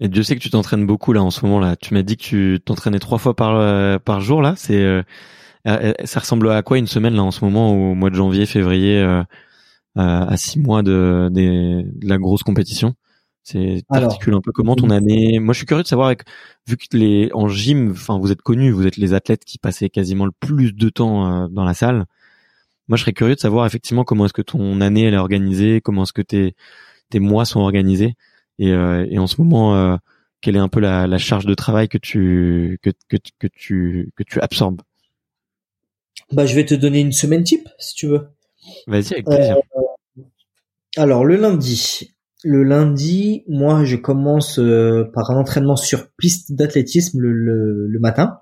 [0.00, 1.76] Et Dieu sait que tu t'entraînes beaucoup là en ce moment là.
[1.76, 4.54] Tu m'as dit que tu t'entraînais trois fois par euh, par jour là.
[4.56, 5.02] C'est euh,
[5.68, 8.46] euh, ça ressemble à quoi une semaine là en ce moment au mois de janvier,
[8.46, 9.22] février, euh,
[9.98, 12.94] euh, à six mois de, de la grosse compétition?
[13.44, 15.38] C'est Alors, t'articules un peu comment ton année?
[15.40, 16.22] Moi, je suis curieux de savoir avec,
[16.68, 19.90] vu que les en gym, enfin vous êtes connus, vous êtes les athlètes qui passaient
[19.90, 22.06] quasiment le plus de temps euh, dans la salle.
[22.88, 25.80] Moi, je serais curieux de savoir effectivement comment est-ce que ton année elle est organisée,
[25.80, 26.54] comment est-ce que tes
[27.10, 28.14] tes mois sont organisés
[28.64, 29.96] et, euh, et en ce moment euh,
[30.40, 34.10] quelle est un peu la, la charge de travail que tu que, que, que tu
[34.16, 34.82] que tu absorbes?
[36.30, 38.28] Bah, je vais te donner une semaine type, si tu veux.
[38.86, 39.56] Vas-y avec plaisir.
[40.96, 42.14] Alors, le lundi.
[42.44, 48.00] Le lundi, moi, je commence euh, par un entraînement sur piste d'athlétisme le, le, le
[48.00, 48.40] matin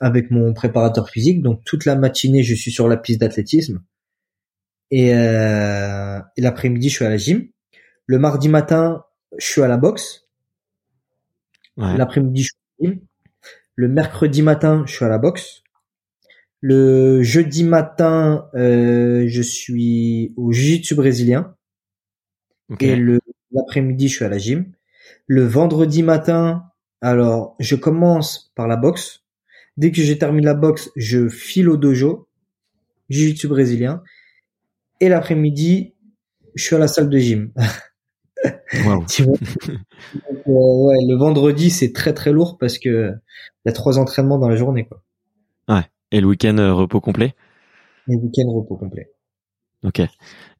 [0.00, 1.40] avec mon préparateur physique.
[1.42, 3.82] Donc, toute la matinée, je suis sur la piste d'athlétisme.
[4.90, 7.48] Et, euh, et l'après-midi, je suis à la gym.
[8.06, 9.04] Le mardi matin,
[9.36, 10.28] je suis à la boxe.
[11.76, 11.96] Ouais.
[11.96, 13.00] L'après-midi, je suis à la gym.
[13.74, 15.62] Le mercredi matin, je suis à la boxe.
[16.60, 21.54] Le jeudi matin, euh, je suis au jiu-jitsu brésilien.
[22.80, 23.20] Et le
[23.52, 24.72] l'après-midi, je suis à la gym.
[25.26, 26.64] Le vendredi matin,
[27.00, 29.22] alors je commence par la boxe.
[29.76, 32.28] Dès que j'ai terminé la boxe, je file au dojo,
[33.10, 34.02] jiu-jitsu brésilien.
[35.00, 35.94] Et l'après-midi,
[36.54, 37.52] je suis à la salle de gym.
[38.84, 39.76] Donc, euh,
[40.46, 43.12] ouais, le vendredi, c'est très très lourd parce que
[43.64, 45.02] il y a trois entraînements dans la journée, quoi.
[46.12, 47.34] Et le week-end euh, repos complet?
[48.08, 49.10] Et le week-end repos complet.
[49.84, 50.00] Ok.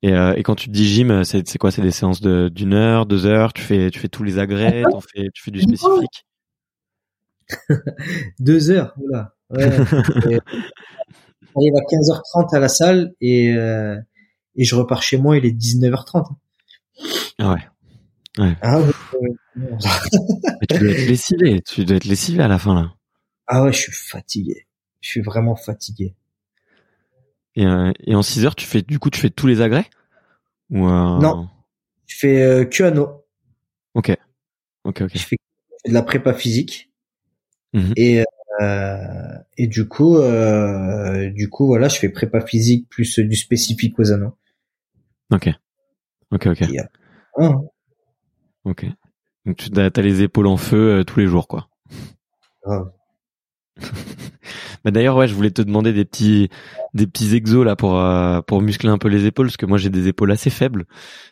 [0.03, 1.70] Et, euh, et quand tu te dis gym, c'est quoi?
[1.70, 3.53] C'est des séances de d'une heure, deux heures?
[3.53, 4.83] Tu fais tu fais tous les agrès,
[5.14, 6.27] fais tu fais du spécifique?
[8.41, 9.35] Deux heures, oula.
[9.51, 9.68] Ouais.
[9.68, 9.68] Et
[11.55, 16.27] J'arrive à 15h30 à la salle et, et je repars chez moi, il est 19h30.
[17.38, 18.57] Ah ouais.
[18.61, 19.78] Ah ouais, ouais, ouais.
[20.61, 21.62] Mais tu dois être lessivé.
[21.62, 22.94] Tu dois être lessivé à la fin là.
[23.47, 24.66] Ah ouais, je suis fatigué.
[25.01, 26.14] Je suis vraiment fatigué.
[27.55, 29.88] Et, euh, et en 6 heures, tu fais du coup tu fais tous les agrès?
[30.70, 31.18] Ou euh...
[31.18, 31.49] Non.
[32.07, 33.24] Je fais euh, que anneau.
[33.94, 34.14] Ok.
[34.84, 35.11] Ok ok.
[35.14, 35.36] Je fais
[35.86, 36.90] de la prépa physique.
[37.72, 37.92] Mhm.
[37.97, 38.24] Et
[38.61, 40.18] euh, et du coup
[41.34, 44.36] du coup voilà, je fais prépa physique plus du spécifique aux anneaux.
[45.30, 45.49] Ok.
[46.33, 46.62] Ok ok.
[46.62, 46.81] Et,
[47.41, 47.53] euh,
[48.64, 48.85] Ok.
[49.45, 51.68] Donc tu as, les épaules en feu euh, tous les jours quoi.
[52.64, 52.91] grave.
[54.85, 56.49] Bah d'ailleurs ouais, je voulais te demander des petits
[56.95, 59.79] des petits exos là pour euh, pour muscler un peu les épaules parce que moi
[59.79, 60.87] j'ai des épaules assez faibles.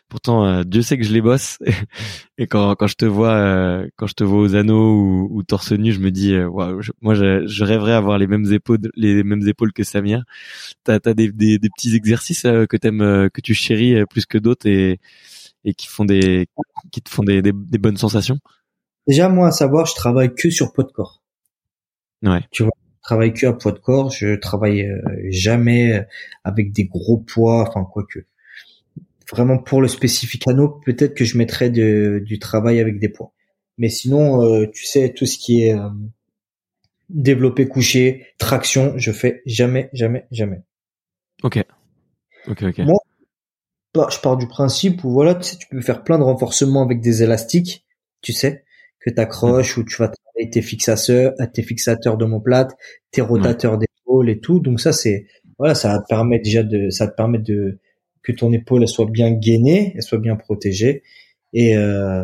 [0.09, 1.57] Pourtant euh, Dieu sait que je les bosse
[2.37, 5.43] et quand quand je te vois euh, quand je te vois aux anneaux ou, ou
[5.43, 9.23] torse nu, je me dis wow, moi je, je, rêverais avoir les mêmes épaules les
[9.23, 10.23] mêmes épaules que Samir.
[10.83, 14.67] T'as as des, des, des petits exercices que t'aimes que tu chéris plus que d'autres
[14.67, 14.99] et
[15.63, 16.47] et qui font des
[16.91, 18.39] qui te font des, des, des bonnes sensations?
[19.07, 21.21] Déjà moi à savoir, je travaille que sur poids de corps.
[22.25, 22.41] Ouais.
[22.51, 24.11] Tu vois, je travaille que à poids de corps.
[24.11, 26.05] Je travaille euh, jamais
[26.43, 28.19] avec des gros poids, enfin quoi que.
[29.31, 33.33] Vraiment pour le spécifique anneau, peut-être que je mettrais de, du travail avec des poids.
[33.77, 35.89] Mais sinon, euh, tu sais, tout ce qui est euh,
[37.09, 40.61] développé couché, traction, je fais jamais, jamais, jamais.
[41.43, 41.63] Ok.
[42.47, 42.77] Ok, ok.
[42.79, 42.99] Moi,
[43.93, 46.83] bah, je pars du principe où voilà, tu sais, tu peux faire plein de renforcements
[46.83, 47.85] avec des élastiques,
[48.21, 48.63] tu sais,
[48.99, 50.09] que tu accroches, où tu vas
[50.49, 52.75] tes fixateurs, tes fixateurs d'omoplate,
[53.11, 54.59] tes rotateurs d'épaule et tout.
[54.59, 55.27] Donc ça c'est
[55.57, 57.79] voilà, ça te permet déjà de ça te permet de
[58.23, 61.03] que ton épaule elle soit bien gainée, elle soit bien protégée
[61.53, 62.23] et euh,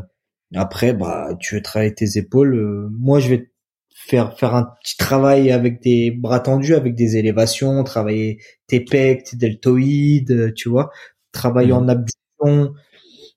[0.55, 2.55] après bah tu veux travailler tes épaules.
[2.55, 3.51] Euh, moi je vais
[3.93, 9.24] faire faire un petit travail avec des bras tendus, avec des élévations, travailler tes pecs,
[9.24, 10.91] tes deltoïdes, tu vois,
[11.32, 12.74] travailler en abduction.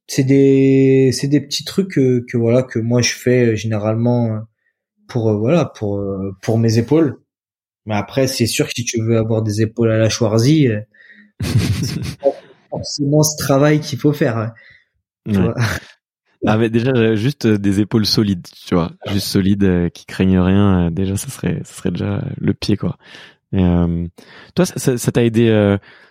[0.06, 4.40] C'est des c'est des petits trucs que, que voilà que moi je fais euh, généralement
[5.14, 7.20] pour euh, voilà pour euh, pour mes épaules.
[7.86, 10.80] Mais après, c'est sûr que si tu veux avoir des épaules à la Schwarzy, euh,
[11.40, 12.02] c'est
[12.68, 14.36] forcément ce travail qu'il faut faire.
[14.36, 14.52] Hein.
[15.26, 15.54] Vois
[16.46, 20.90] ah mais déjà juste des épaules solides, tu vois, juste solides qui craignent rien.
[20.90, 22.98] déjà, ça serait ça serait déjà le pied quoi.
[23.52, 24.06] Et, euh,
[24.56, 25.48] toi, ça t'a aidé.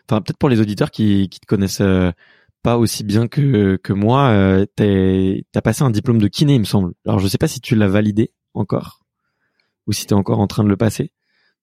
[0.09, 1.83] Enfin, peut-être pour les auditeurs qui qui te connaissent
[2.63, 6.93] pas aussi bien que que moi, t'as passé un diplôme de kiné, il me semble.
[7.05, 9.03] Alors, je sais pas si tu l'as validé encore
[9.87, 11.11] ou si tu es encore en train de le passer.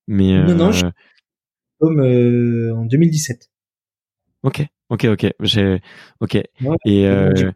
[0.07, 0.85] Mais non, non, je...
[1.79, 3.49] comme euh, en 2017.
[4.43, 5.33] Ok, ok, ok.
[5.41, 5.81] J'ai,
[6.19, 6.35] ok.
[6.85, 7.51] et euh,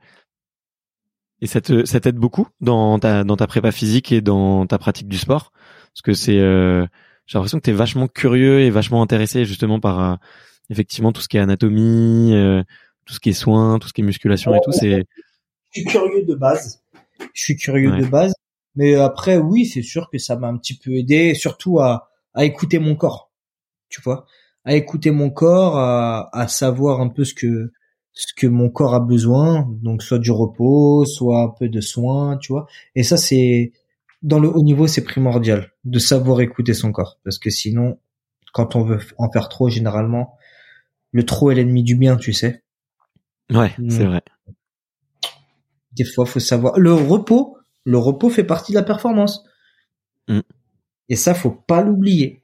[1.41, 4.77] et ça te ça t'aide beaucoup dans ta dans ta prépa physique et dans ta
[4.77, 5.51] pratique du sport?
[5.93, 6.86] Parce que c'est euh,
[7.25, 10.15] j'ai l'impression que tu es vachement curieux et vachement intéressé justement par euh,
[10.69, 12.63] effectivement tout ce qui est anatomie, euh,
[13.05, 14.71] tout ce qui est soins, tout ce qui est musculation et tout.
[14.71, 15.05] C'est
[15.73, 16.81] je suis curieux de base.
[17.33, 18.33] Je suis curieux de base
[18.76, 22.45] mais après, oui, c'est sûr que ça m'a un petit peu aidé, surtout à, à
[22.45, 23.32] écouter mon corps,
[23.89, 24.26] tu vois,
[24.63, 27.71] à écouter mon corps, à, à savoir un peu ce que
[28.15, 32.38] ce que mon corps a besoin, donc soit du repos, soit un peu de soins,
[32.38, 32.65] tu vois.
[32.95, 33.73] Et ça, c'est
[34.23, 37.99] dans le haut niveau, c'est primordial de savoir écouter son corps, parce que sinon,
[38.53, 40.38] quand on veut en faire trop, généralement,
[41.11, 42.63] le trop est l'ennemi du bien, tu sais.
[43.51, 44.23] Ouais, c'est vrai.
[45.91, 49.45] Des fois, faut savoir le repos le repos fait partie de la performance.
[50.27, 50.41] Mm.
[51.09, 52.41] Et ça, faut pas l'oublier.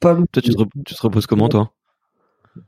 [0.00, 1.72] Pas toi, tu te, tu te, reposes comment, toi?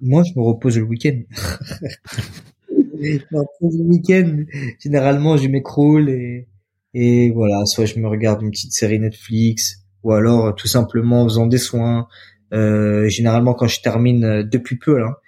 [0.01, 1.21] Moi, je me repose le week-end.
[2.71, 4.45] le week-end,
[4.81, 6.49] généralement, je m'écroule et,
[6.95, 11.25] et voilà, soit je me regarde une petite série Netflix, ou alors tout simplement en
[11.29, 12.09] faisant des soins.
[12.53, 15.19] Euh, généralement, quand je termine, euh, depuis peu, là,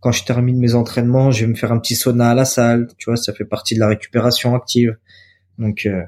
[0.00, 2.88] quand je termine mes entraînements, je vais me faire un petit sauna à la salle.
[2.98, 4.96] Tu vois, ça fait partie de la récupération active.
[5.58, 6.02] Donc, euh,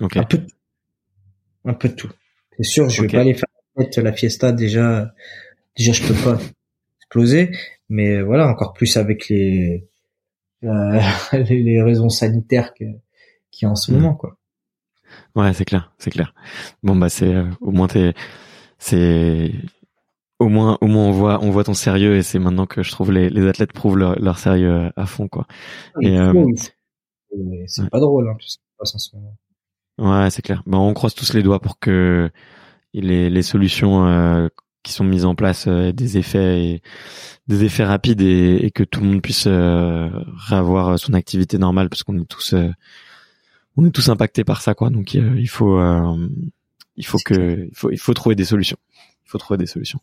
[0.00, 0.46] un peu, de,
[1.64, 2.10] un peu de tout.
[2.56, 5.12] C'est sûr, je vais pas aller faire la fiesta déjà.
[5.76, 6.38] Déjà, je peux pas
[7.00, 7.50] exploser,
[7.88, 9.88] mais voilà, encore plus avec les
[10.64, 11.00] euh,
[11.32, 12.84] les, raisons sanitaires que
[13.50, 13.94] qui en ce hmm.
[13.96, 14.36] moment, quoi.
[15.36, 16.34] Ouais, c'est clair, c'est clair.
[16.82, 18.14] Bon bah c'est euh, au moins t'es
[18.78, 19.52] c'est
[20.38, 22.90] au moins au moins on voit on voit ton sérieux et c'est maintenant que je
[22.90, 25.46] trouve les, les athlètes prouvent leur, leur sérieux à fond quoi.
[25.94, 26.32] Ah, et, euh,
[27.66, 29.36] c'est pas drôle hein, tout ce qui passe en ce moment.
[29.98, 30.62] Ouais, c'est clair.
[30.66, 32.30] Ben, on croise tous les doigts pour que
[32.92, 34.48] les, les solutions euh,
[34.84, 36.82] qui sont mises en place euh, aient des effets et,
[37.48, 41.88] des effets rapides et, et, que tout le monde puisse euh, réavoir son activité normale
[41.88, 42.70] parce qu'on est tous euh,
[43.76, 44.90] on est tous impactés par ça quoi.
[44.90, 45.80] Donc il faut
[46.96, 48.76] il faut que il faut il faut trouver des solutions.
[49.26, 49.98] Il faut trouver des solutions.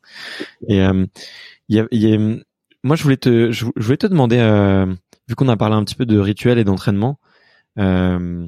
[0.67, 1.07] Et il
[1.69, 2.17] y a, y a,
[2.83, 4.39] moi je voulais te je voulais te demander
[5.27, 7.19] vu qu'on a parlé un petit peu de rituel et d'entraînement,
[7.79, 8.47] euh,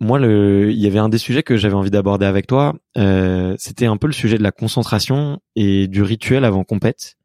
[0.00, 2.74] moi, le, il y avait un des sujets que j'avais envie d'aborder avec toi.
[2.96, 7.18] Euh, c'était un peu le sujet de la concentration et du rituel avant compète,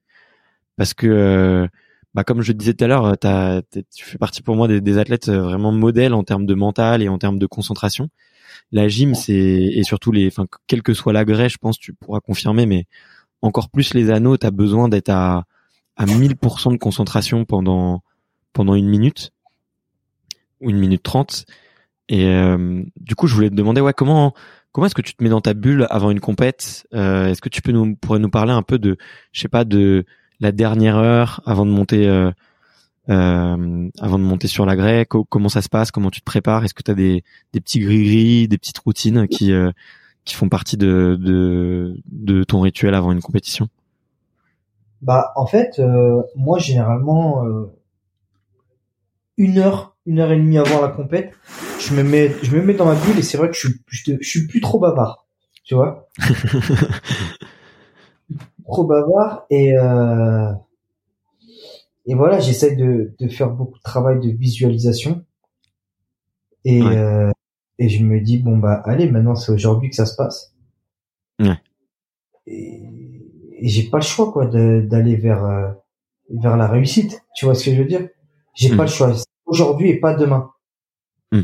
[0.77, 1.67] parce que, euh,
[2.13, 5.29] bah, comme je le disais tout à l'heure, tu fais partie pour moi des, athlètes
[5.29, 8.09] vraiment modèles en termes de mental et en termes de concentration.
[8.71, 12.19] La gym, c'est et surtout les, enfin, quel que soit l'agrès, je pense, tu pourras
[12.19, 12.85] confirmer, mais
[13.41, 15.45] encore plus les anneaux, tu as besoin d'être à
[15.97, 18.01] à 1000% de concentration pendant
[18.55, 19.31] pendant une minute
[20.61, 21.45] ou une minute trente.
[22.09, 24.33] Et euh, du coup, je voulais te demander, ouais, comment
[24.71, 26.87] comment est-ce que tu te mets dans ta bulle avant une compète?
[26.93, 28.97] Euh, Est-ce que tu peux nous pourrais nous parler un peu de,
[29.31, 30.05] je sais pas, de
[30.39, 32.29] la dernière heure avant de monter, euh,
[33.09, 35.13] euh, avant de monter sur la grecque?
[35.29, 35.91] Comment ça se passe?
[35.91, 36.63] Comment tu te prépares?
[36.63, 39.71] Est-ce que tu as des, des petits gris-gris, des petites routines qui euh,
[40.25, 43.67] qui font partie de, de de ton rituel avant une compétition?
[45.01, 47.45] Bah en fait, euh, moi généralement
[49.37, 51.33] une heure, une heure et demie avant la compète,
[51.79, 53.79] je me mets, je me mets dans ma bulle et c'est vrai que je suis,
[53.87, 55.27] je, je suis plus trop bavard,
[55.63, 56.09] tu vois.
[58.65, 60.51] trop bavard et euh,
[62.07, 65.23] et voilà, j'essaie de, de faire beaucoup de travail de visualisation
[66.65, 66.97] et Ouais.
[66.97, 67.31] euh,
[67.79, 70.53] et je me dis bon bah allez maintenant c'est aujourd'hui que ça se passe.
[71.39, 71.59] Ouais.
[72.47, 72.81] Et,
[73.59, 75.71] et j'ai pas le choix quoi d'aller vers euh,
[76.29, 77.23] vers la réussite.
[77.35, 78.07] Tu vois ce que je veux dire
[78.55, 79.13] J'ai pas le choix.
[79.45, 80.49] Aujourd'hui et pas demain.
[81.31, 81.41] Mm.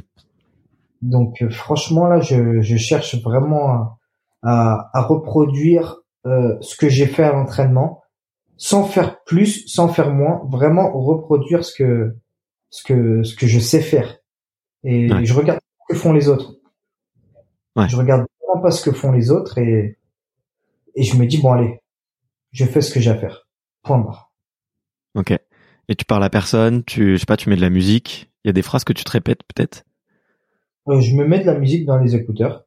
[1.01, 3.97] Donc euh, franchement là, je, je cherche vraiment à,
[4.43, 8.01] à, à reproduire euh, ce que j'ai fait à l'entraînement,
[8.57, 12.15] sans faire plus, sans faire moins, vraiment reproduire ce que
[12.69, 14.17] ce que ce que je sais faire.
[14.83, 15.25] Et Ouais.
[15.25, 15.59] je regarde
[15.89, 16.55] ce que font les autres.
[17.75, 17.87] Ouais.
[17.89, 19.97] Je regarde vraiment pas ce que font les autres et
[20.95, 21.79] et je me dis bon allez,
[22.51, 23.47] je fais ce que j'ai à faire.
[23.83, 24.30] Point barre.
[25.91, 28.31] Et tu parles à personne, tu, je sais pas, tu mets de la musique.
[28.45, 29.83] Il y a des phrases que tu te répètes peut-être?
[30.87, 32.63] Euh, je me mets de la musique dans les écouteurs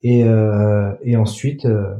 [0.00, 1.94] et euh, et ensuite euh,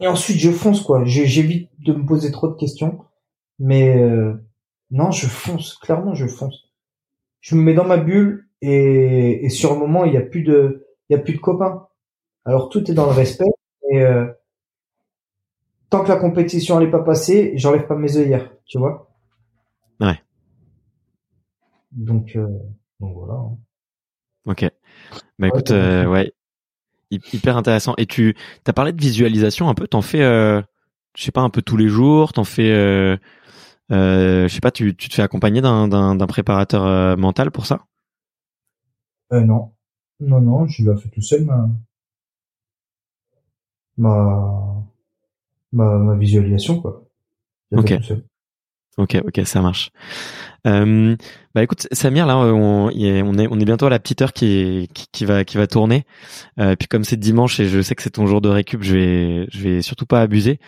[0.00, 1.04] et ensuite je fonce quoi.
[1.04, 3.04] J'évite de me poser trop de questions,
[3.60, 4.34] mais euh,
[4.90, 5.76] non, je fonce.
[5.76, 6.72] Clairement, je fonce.
[7.42, 10.42] Je me mets dans ma bulle et, et sur le moment, il y a plus
[10.42, 11.86] de il y a plus de copains.
[12.44, 13.44] Alors tout est dans le respect
[13.92, 14.02] et
[15.94, 19.08] tant que la compétition n'est pas passée, j'enlève pas mes œillères, tu vois.
[20.00, 20.20] Ouais.
[21.92, 22.48] Donc euh,
[23.00, 23.34] donc voilà.
[23.34, 23.56] hein.
[24.46, 24.68] Ok.
[25.38, 26.32] Bah écoute, Ouais, euh, ouais,
[27.10, 27.94] Hy- hyper intéressant.
[27.98, 29.88] Et tu, t'as parlé de visualisation un peu.
[29.88, 30.62] T'en fais, euh,
[31.16, 32.32] je sais pas, un peu tous les jours.
[32.34, 33.16] T'en fais, euh,
[33.92, 37.86] euh, je sais pas, tu, tu te fais accompagner d'un, préparateur euh, mental pour ça?
[39.32, 39.74] Euh, non.
[40.20, 41.68] Non, non, je l'ai fait tout seul, ma,
[43.96, 44.73] ma,
[45.74, 47.04] ma, ma visualisation, quoi.
[47.76, 47.90] Ok.
[48.96, 49.90] Ok, ok, ça marche.
[50.68, 51.16] Euh,
[51.52, 54.32] bah écoute, Samir, là, on, est, on est, on est bientôt à la petite heure
[54.32, 56.04] qui, est- qui, qui va, qui va tourner.
[56.60, 58.94] Euh, puis comme c'est dimanche et je sais que c'est ton jour de récup, je
[58.96, 60.60] vais, je vais surtout pas abuser.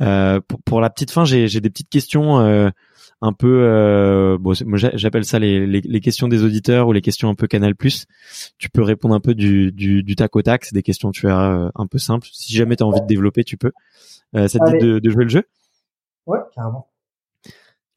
[0.00, 2.70] Euh, pour, pour la petite fin, j'ai, j'ai des petites questions euh,
[3.20, 7.28] un peu, euh, bon, j'appelle ça les, les, les questions des auditeurs ou les questions
[7.28, 7.74] un peu Canal+.
[8.56, 10.64] Tu peux répondre un peu du, du, du tac au tac.
[10.64, 12.26] C'est des questions, tu as un peu simples.
[12.32, 13.72] Si jamais tu as envie de développer, tu peux.
[14.36, 14.78] Euh, ça te dit Allez.
[14.78, 15.44] de, de jouer le jeu
[16.26, 16.90] Ouais, carrément.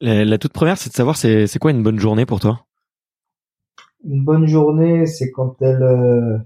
[0.00, 2.66] la, la toute première, c'est de savoir c'est, c'est quoi une bonne journée pour toi?
[4.04, 6.38] Une bonne journée, c'est quand elle, euh,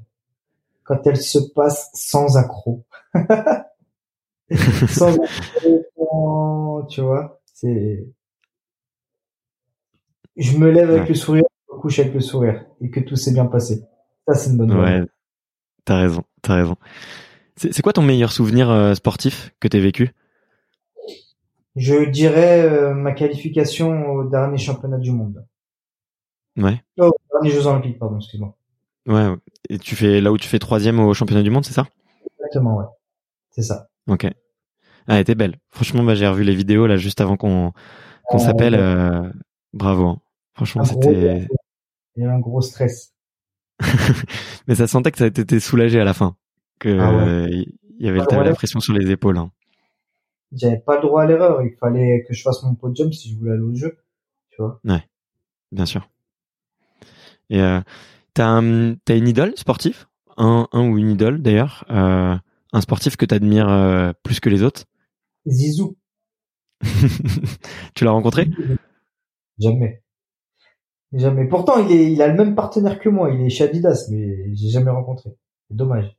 [0.85, 2.85] quand elle se passe sans accroc.
[4.87, 8.07] sans accroc, tu vois, c'est,
[10.37, 11.09] je me lève avec Ouais.
[11.09, 13.83] le sourire, je me couche avec le sourire, et que tout s'est bien passé.
[14.29, 15.01] Ça, c'est une bonne journée.
[15.01, 15.07] Ouais,
[15.85, 16.77] t'as raison, t'as raison.
[17.57, 20.11] C'est quoi ton meilleur souvenir euh, sportif que t'aies vécu?
[21.77, 25.45] Je dirais euh, ma qualification au dernier championnat du monde.
[26.57, 28.55] Ouais, Oh, aux derniers Jeux Olympiques, pardon, excuse-moi.
[29.07, 29.15] ouais.
[29.29, 29.37] ouais.
[29.71, 31.87] Et tu fais là où tu fais troisième au championnat du monde, c'est ça?
[32.39, 32.85] Exactement, ouais.
[33.51, 33.89] C'est ça.
[34.07, 34.25] Ok.
[34.25, 35.59] Ah, elle était belle.
[35.71, 37.73] Franchement, bah, j'ai revu les vidéos là juste avant qu'on
[38.29, 38.75] qu'on Ah, s'appelle.
[38.75, 39.31] euh,
[39.73, 40.07] bravo.
[40.09, 40.21] hein.
[40.55, 41.47] Franchement, c'était.
[42.17, 43.13] Il y a un gros stress.
[44.69, 46.37] Mais ça sentait que ça t'étais soulagé à la fin,
[46.83, 47.51] que Ah ouais.
[47.99, 48.45] il y avait ouais.
[48.45, 49.39] la pression sur les épaules.
[49.39, 49.51] hein.
[50.53, 51.63] J'avais pas le droit à l'erreur.
[51.63, 53.97] Il fallait que je fasse mon podium si je voulais aller au jeu.
[54.51, 54.81] Tu vois.
[55.71, 56.09] Bien sûr.
[57.49, 57.81] Et euh,
[58.35, 58.61] t'as
[59.05, 62.37] t'as une idole sportif, un un ou une idole d'ailleurs, euh,
[62.73, 64.85] un sportif que t'admires euh, plus que les autres?
[65.47, 65.97] Zizou.
[67.95, 68.51] tu l'as rencontré?
[69.59, 70.03] Jamais.
[71.13, 71.47] Jamais.
[71.47, 73.31] Pourtant, il est, il a le même partenaire que moi.
[73.31, 75.31] Il est chez Adidas, mais j'ai jamais rencontré.
[75.69, 76.17] C'est dommage.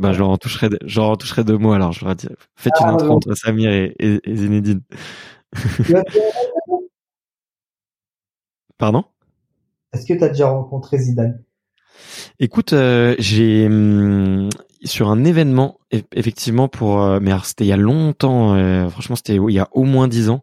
[0.00, 0.68] Bah, je leur en toucherai,
[1.44, 1.92] deux mots alors.
[1.92, 2.14] Je leur
[2.56, 4.82] faites une Ah, intro entre Samir et, et, et Zinedine.
[8.78, 9.04] Pardon?
[9.92, 11.42] Est-ce que tu as déjà rencontré Zidane?
[12.38, 14.48] Écoute, euh, j'ai hum,
[14.84, 18.54] sur un événement eff- effectivement pour, euh, mais alors, c'était il y a longtemps.
[18.54, 20.42] euh, franchement, c'était il y a au moins dix ans.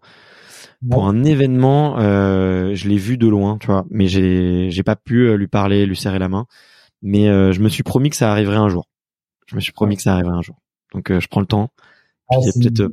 [0.89, 4.95] Pour un événement, euh, je l'ai vu de loin, tu vois, mais j'ai j'ai pas
[4.95, 6.45] pu lui parler, lui serrer la main.
[7.01, 8.87] Mais je me suis promis que ça arriverait un jour.
[9.49, 10.55] Je me suis promis que ça arriverait un jour.
[10.93, 11.69] Donc euh, je prends le temps.
[12.31, 12.89] Ah, peut-être euh,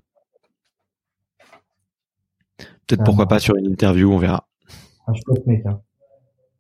[2.59, 3.29] peut-être Ah, pourquoi non.
[3.29, 4.49] pas sur une interview, on verra.
[5.09, 5.63] chouette mec.
[5.67, 5.81] Hein.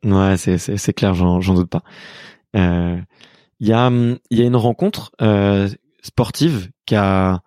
[0.04, 1.82] Ouais, c'est clair, j'en j'en doute pas.
[2.56, 3.00] Euh,
[3.60, 5.12] Il y a, il y a une rencontre
[6.02, 7.40] sportive qui a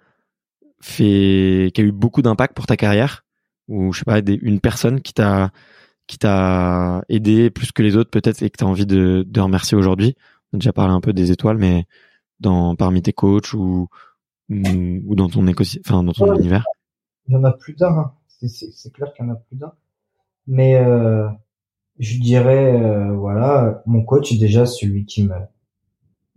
[0.82, 3.24] fait, qui a eu beaucoup d'impact pour ta carrière,
[3.68, 5.52] ou je sais pas, une personne qui t'a
[6.08, 9.40] qui t'a aidé plus que les autres peut-être et que tu as envie de, de
[9.42, 10.16] remercier aujourd'hui.
[10.52, 11.86] On a déjà parlé un peu des étoiles, mais
[12.40, 13.88] dans parmi tes coachs ou
[14.50, 16.66] ou, dans ton écosystème, enfin dans ton univers?
[17.28, 17.98] Il y en a plus d'un.
[17.98, 18.14] Hein.
[18.48, 19.74] C'est clair qu'il y en a plus d'un.
[20.48, 21.28] Mais euh,
[22.00, 25.36] je dirais euh, voilà, mon coach est déjà celui qui me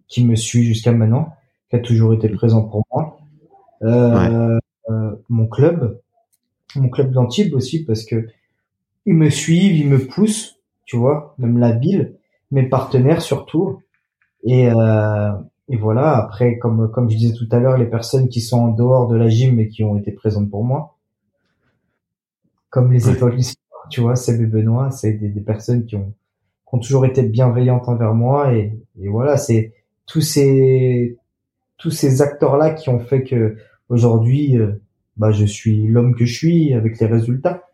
[0.09, 1.34] qui me suit jusqu'à maintenant,
[1.70, 3.18] qui a toujours été présent pour moi.
[3.82, 4.59] Euh,
[4.90, 6.00] euh, mon club,
[6.76, 8.28] mon club d'Antibes aussi parce que
[9.07, 12.16] ils me suivent, ils me poussent, tu vois, même la ville,
[12.50, 13.80] mes partenaires surtout.
[14.44, 15.32] Et, euh,
[15.72, 18.68] et voilà, après, comme, comme je disais tout à l'heure, les personnes qui sont en
[18.68, 20.98] dehors de la gym mais qui ont été présentes pour moi,
[22.68, 23.38] comme les étoiles
[23.90, 26.12] tu vois, et Benoît, c'est des, des, personnes qui ont,
[26.68, 29.72] qui ont toujours été bienveillantes envers moi et, et voilà, c'est
[30.06, 31.18] tous ces
[31.78, 33.56] tous ces acteurs là qui ont fait que
[33.88, 34.72] aujourd'hui, euh,
[35.16, 37.64] bah, je suis l'homme que je suis avec les résultats.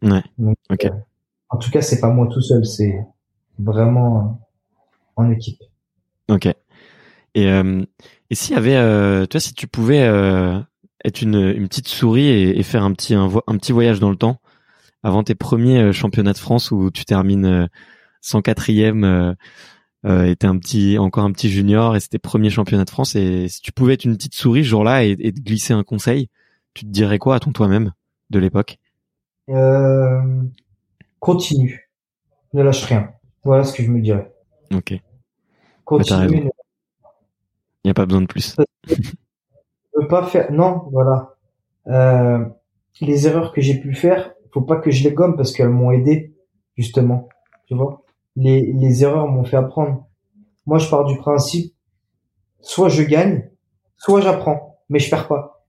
[0.00, 0.22] Ouais.
[0.70, 0.84] ok.
[0.84, 0.90] Euh,
[1.50, 3.04] en tout cas, c'est pas moi tout seul, c'est
[3.58, 4.40] vraiment
[5.16, 5.60] en équipe.
[6.28, 6.48] Ok.
[7.36, 7.84] Et, euh,
[8.30, 10.58] et s'il y avait, euh, tu vois, si tu pouvais euh,
[11.04, 14.08] être une, une petite souris et, et faire un petit un, un, petit voyage dans
[14.08, 14.40] le temps
[15.02, 17.68] avant tes premiers euh, championnats de France où tu termines
[18.24, 19.34] 104e euh,
[20.06, 23.14] euh, et t'es un petit encore un petit junior et c'était premier championnat de France
[23.16, 25.84] et si tu pouvais être une petite souris ce jour-là et, et te glisser un
[25.84, 26.30] conseil,
[26.72, 27.92] tu te dirais quoi à ton toi-même
[28.30, 28.78] de l'époque?
[29.50, 30.22] Euh,
[31.20, 31.90] Continue,
[32.54, 33.10] ne lâche rien.
[33.44, 34.32] Voilà ce que je me dirais.
[34.74, 34.94] Ok.
[35.84, 36.50] Continue.
[37.86, 38.56] Il n'y a pas besoin de plus.
[39.96, 40.50] ne pas faire.
[40.50, 41.36] Non, voilà.
[41.86, 42.44] Euh,
[43.00, 45.92] les erreurs que j'ai pu faire, faut pas que je les gomme parce qu'elles m'ont
[45.92, 46.34] aidé
[46.76, 47.28] justement.
[47.68, 48.02] Tu vois?
[48.34, 50.04] Les, les erreurs m'ont fait apprendre.
[50.66, 51.76] Moi, je pars du principe,
[52.60, 53.50] soit je gagne,
[53.98, 55.64] soit j'apprends, mais je perds pas.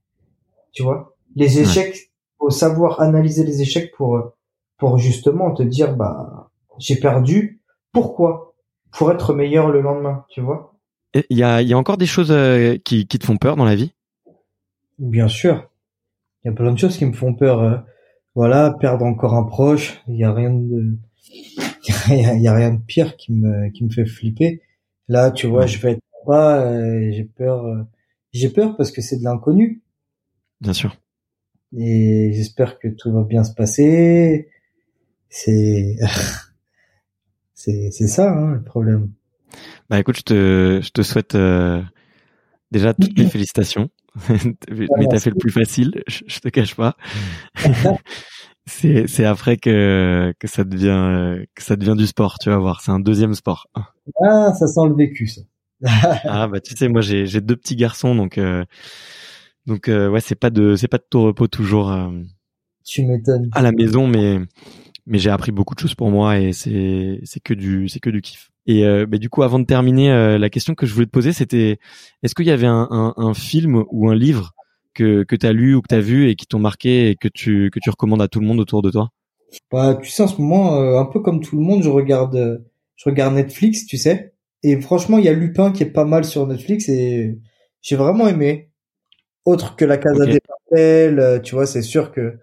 [0.72, 1.14] Tu vois?
[1.36, 2.10] Les échecs,
[2.40, 4.32] faut savoir analyser les échecs pour
[4.76, 7.62] pour justement te dire bah j'ai perdu.
[7.92, 8.54] Pourquoi?
[8.90, 10.24] Pour être meilleur le lendemain.
[10.30, 10.74] Tu vois?
[11.14, 13.64] Il y a, y a encore des choses euh, qui, qui te font peur dans
[13.64, 13.92] la vie?
[14.98, 15.70] Bien sûr.
[16.44, 17.62] Il y a plein de choses qui me font peur.
[17.62, 17.78] Euh,
[18.34, 20.02] voilà, perdre encore un proche.
[20.06, 20.96] Il y a rien de,
[22.10, 24.60] il y, a, rien de pire qui me, qui me fait flipper.
[25.08, 27.64] Là, tu vois, je vais être pas, euh, j'ai peur,
[28.32, 29.82] j'ai peur parce que c'est de l'inconnu.
[30.60, 30.96] Bien sûr.
[31.76, 34.48] Et j'espère que tout va bien se passer.
[35.30, 35.96] C'est,
[37.54, 39.12] c'est, c'est ça, hein, le problème.
[39.88, 41.82] Bah écoute, je te, je te souhaite euh,
[42.70, 43.90] déjà toutes mes félicitations.
[44.28, 46.96] Mais t'as fait le plus facile, je, je te cache pas.
[48.66, 52.80] c'est, c'est après que, que ça devient, que ça devient du sport, tu vas voir.
[52.80, 53.68] C'est un deuxième sport.
[54.22, 55.42] Ah, ça sent le vécu, ça.
[56.24, 58.64] ah bah tu sais, moi j'ai, j'ai deux petits garçons, donc euh,
[59.66, 61.92] donc euh, ouais, c'est pas de, c'est pas de tout repos toujours.
[61.92, 62.10] Euh,
[62.84, 63.48] tu m'étonnes.
[63.52, 64.38] À la maison, mais
[65.06, 68.10] mais j'ai appris beaucoup de choses pour moi et c'est c'est que du c'est que
[68.10, 68.50] du kiff.
[68.68, 71.10] Et euh, bah, du coup, avant de terminer, euh, la question que je voulais te
[71.10, 71.78] poser, c'était
[72.22, 74.52] est-ce qu'il y avait un, un, un, film ou un livre
[74.92, 77.70] que que t'as lu ou que t'as vu et qui t'ont marqué et que tu
[77.70, 79.08] que tu recommandes à tout le monde autour de toi?
[79.72, 82.62] Bah, tu sais, en ce moment, euh, un peu comme tout le monde, je regarde
[82.96, 84.34] je regarde Netflix, tu sais.
[84.62, 87.38] Et franchement, il y a Lupin qui est pas mal sur Netflix et
[87.80, 88.70] j'ai vraiment aimé.
[89.46, 92.34] Autre que la Casa des Papel, tu vois, c'est sûr que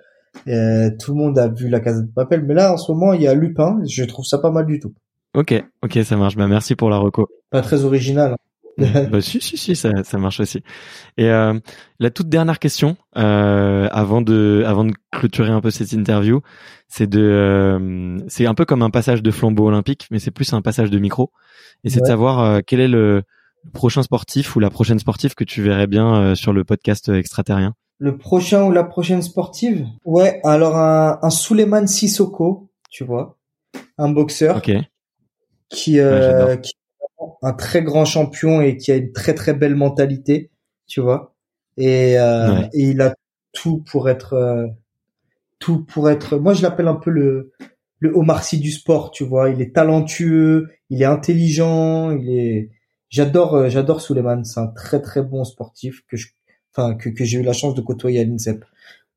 [0.47, 3.13] euh, tout le monde a vu la Casa de Papel, mais là en ce moment
[3.13, 3.79] il y a Lupin.
[3.87, 4.95] Je trouve ça pas mal du tout.
[5.35, 6.37] Ok, ok, ça marche.
[6.37, 7.27] Bah merci pour la reco.
[7.49, 8.33] Pas très original.
[8.33, 8.37] Hein.
[9.11, 10.61] bah si si si ça, ça marche aussi.
[11.17, 11.53] Et euh,
[11.99, 16.41] la toute dernière question euh, avant de avant de clôturer un peu cette interview,
[16.87, 20.53] c'est de euh, c'est un peu comme un passage de flambeau olympique, mais c'est plus
[20.53, 21.31] un passage de micro.
[21.83, 23.23] Et c'est de savoir quel est le
[23.73, 27.75] prochain sportif ou la prochaine sportive que tu verrais bien sur le podcast extraterrien.
[27.99, 29.85] Le prochain ou la prochaine sportive?
[30.03, 33.37] Ouais, alors un, un Suleiman Sissoko, tu vois,
[33.97, 34.61] un boxeur
[35.75, 39.75] qui, euh, qui est un très grand champion et qui a une très très belle
[39.75, 40.51] mentalité,
[40.87, 41.35] tu vois.
[41.77, 43.13] Et, euh, et il a
[43.51, 44.67] tout pour être euh,
[45.59, 46.37] tout pour être.
[46.37, 47.51] Moi, je l'appelle un peu le
[47.99, 49.49] le Omar Sy du sport, tu vois.
[49.49, 52.69] Il est talentueux, il est intelligent, il est.
[53.09, 54.43] J'adore euh, j'adore Suleiman.
[54.43, 56.27] C'est un très très bon sportif que je
[56.75, 58.63] enfin que, que j'ai eu la chance de côtoyer à l'INSEP.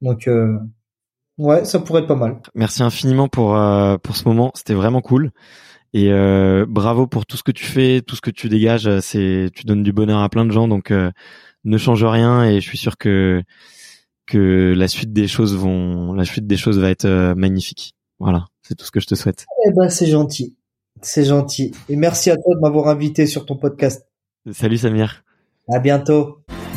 [0.03, 0.59] Donc euh,
[1.39, 2.41] ouais, ça pourrait être pas mal.
[2.55, 5.33] Merci infiniment pour euh, pour ce moment, c'était vraiment cool.
[5.95, 9.01] Et euh, bravo pour tout ce que tu fais, tout ce que tu dégages.
[9.01, 11.11] C'est tu donnes du bonheur à plein de gens, donc euh,
[11.65, 12.45] ne change rien.
[12.45, 13.43] Et je suis sûr que
[14.27, 17.95] que la suite des choses vont, la suite des choses va être euh, magnifique.
[18.19, 19.47] Voilà, c'est tout ce que je te souhaite.
[19.67, 20.57] Eh ben c'est gentil.
[21.01, 21.73] C'est gentil.
[21.89, 24.07] Et merci à toi de m'avoir invité sur ton podcast.
[24.53, 25.25] Salut Samir.
[25.69, 26.41] À bientôt.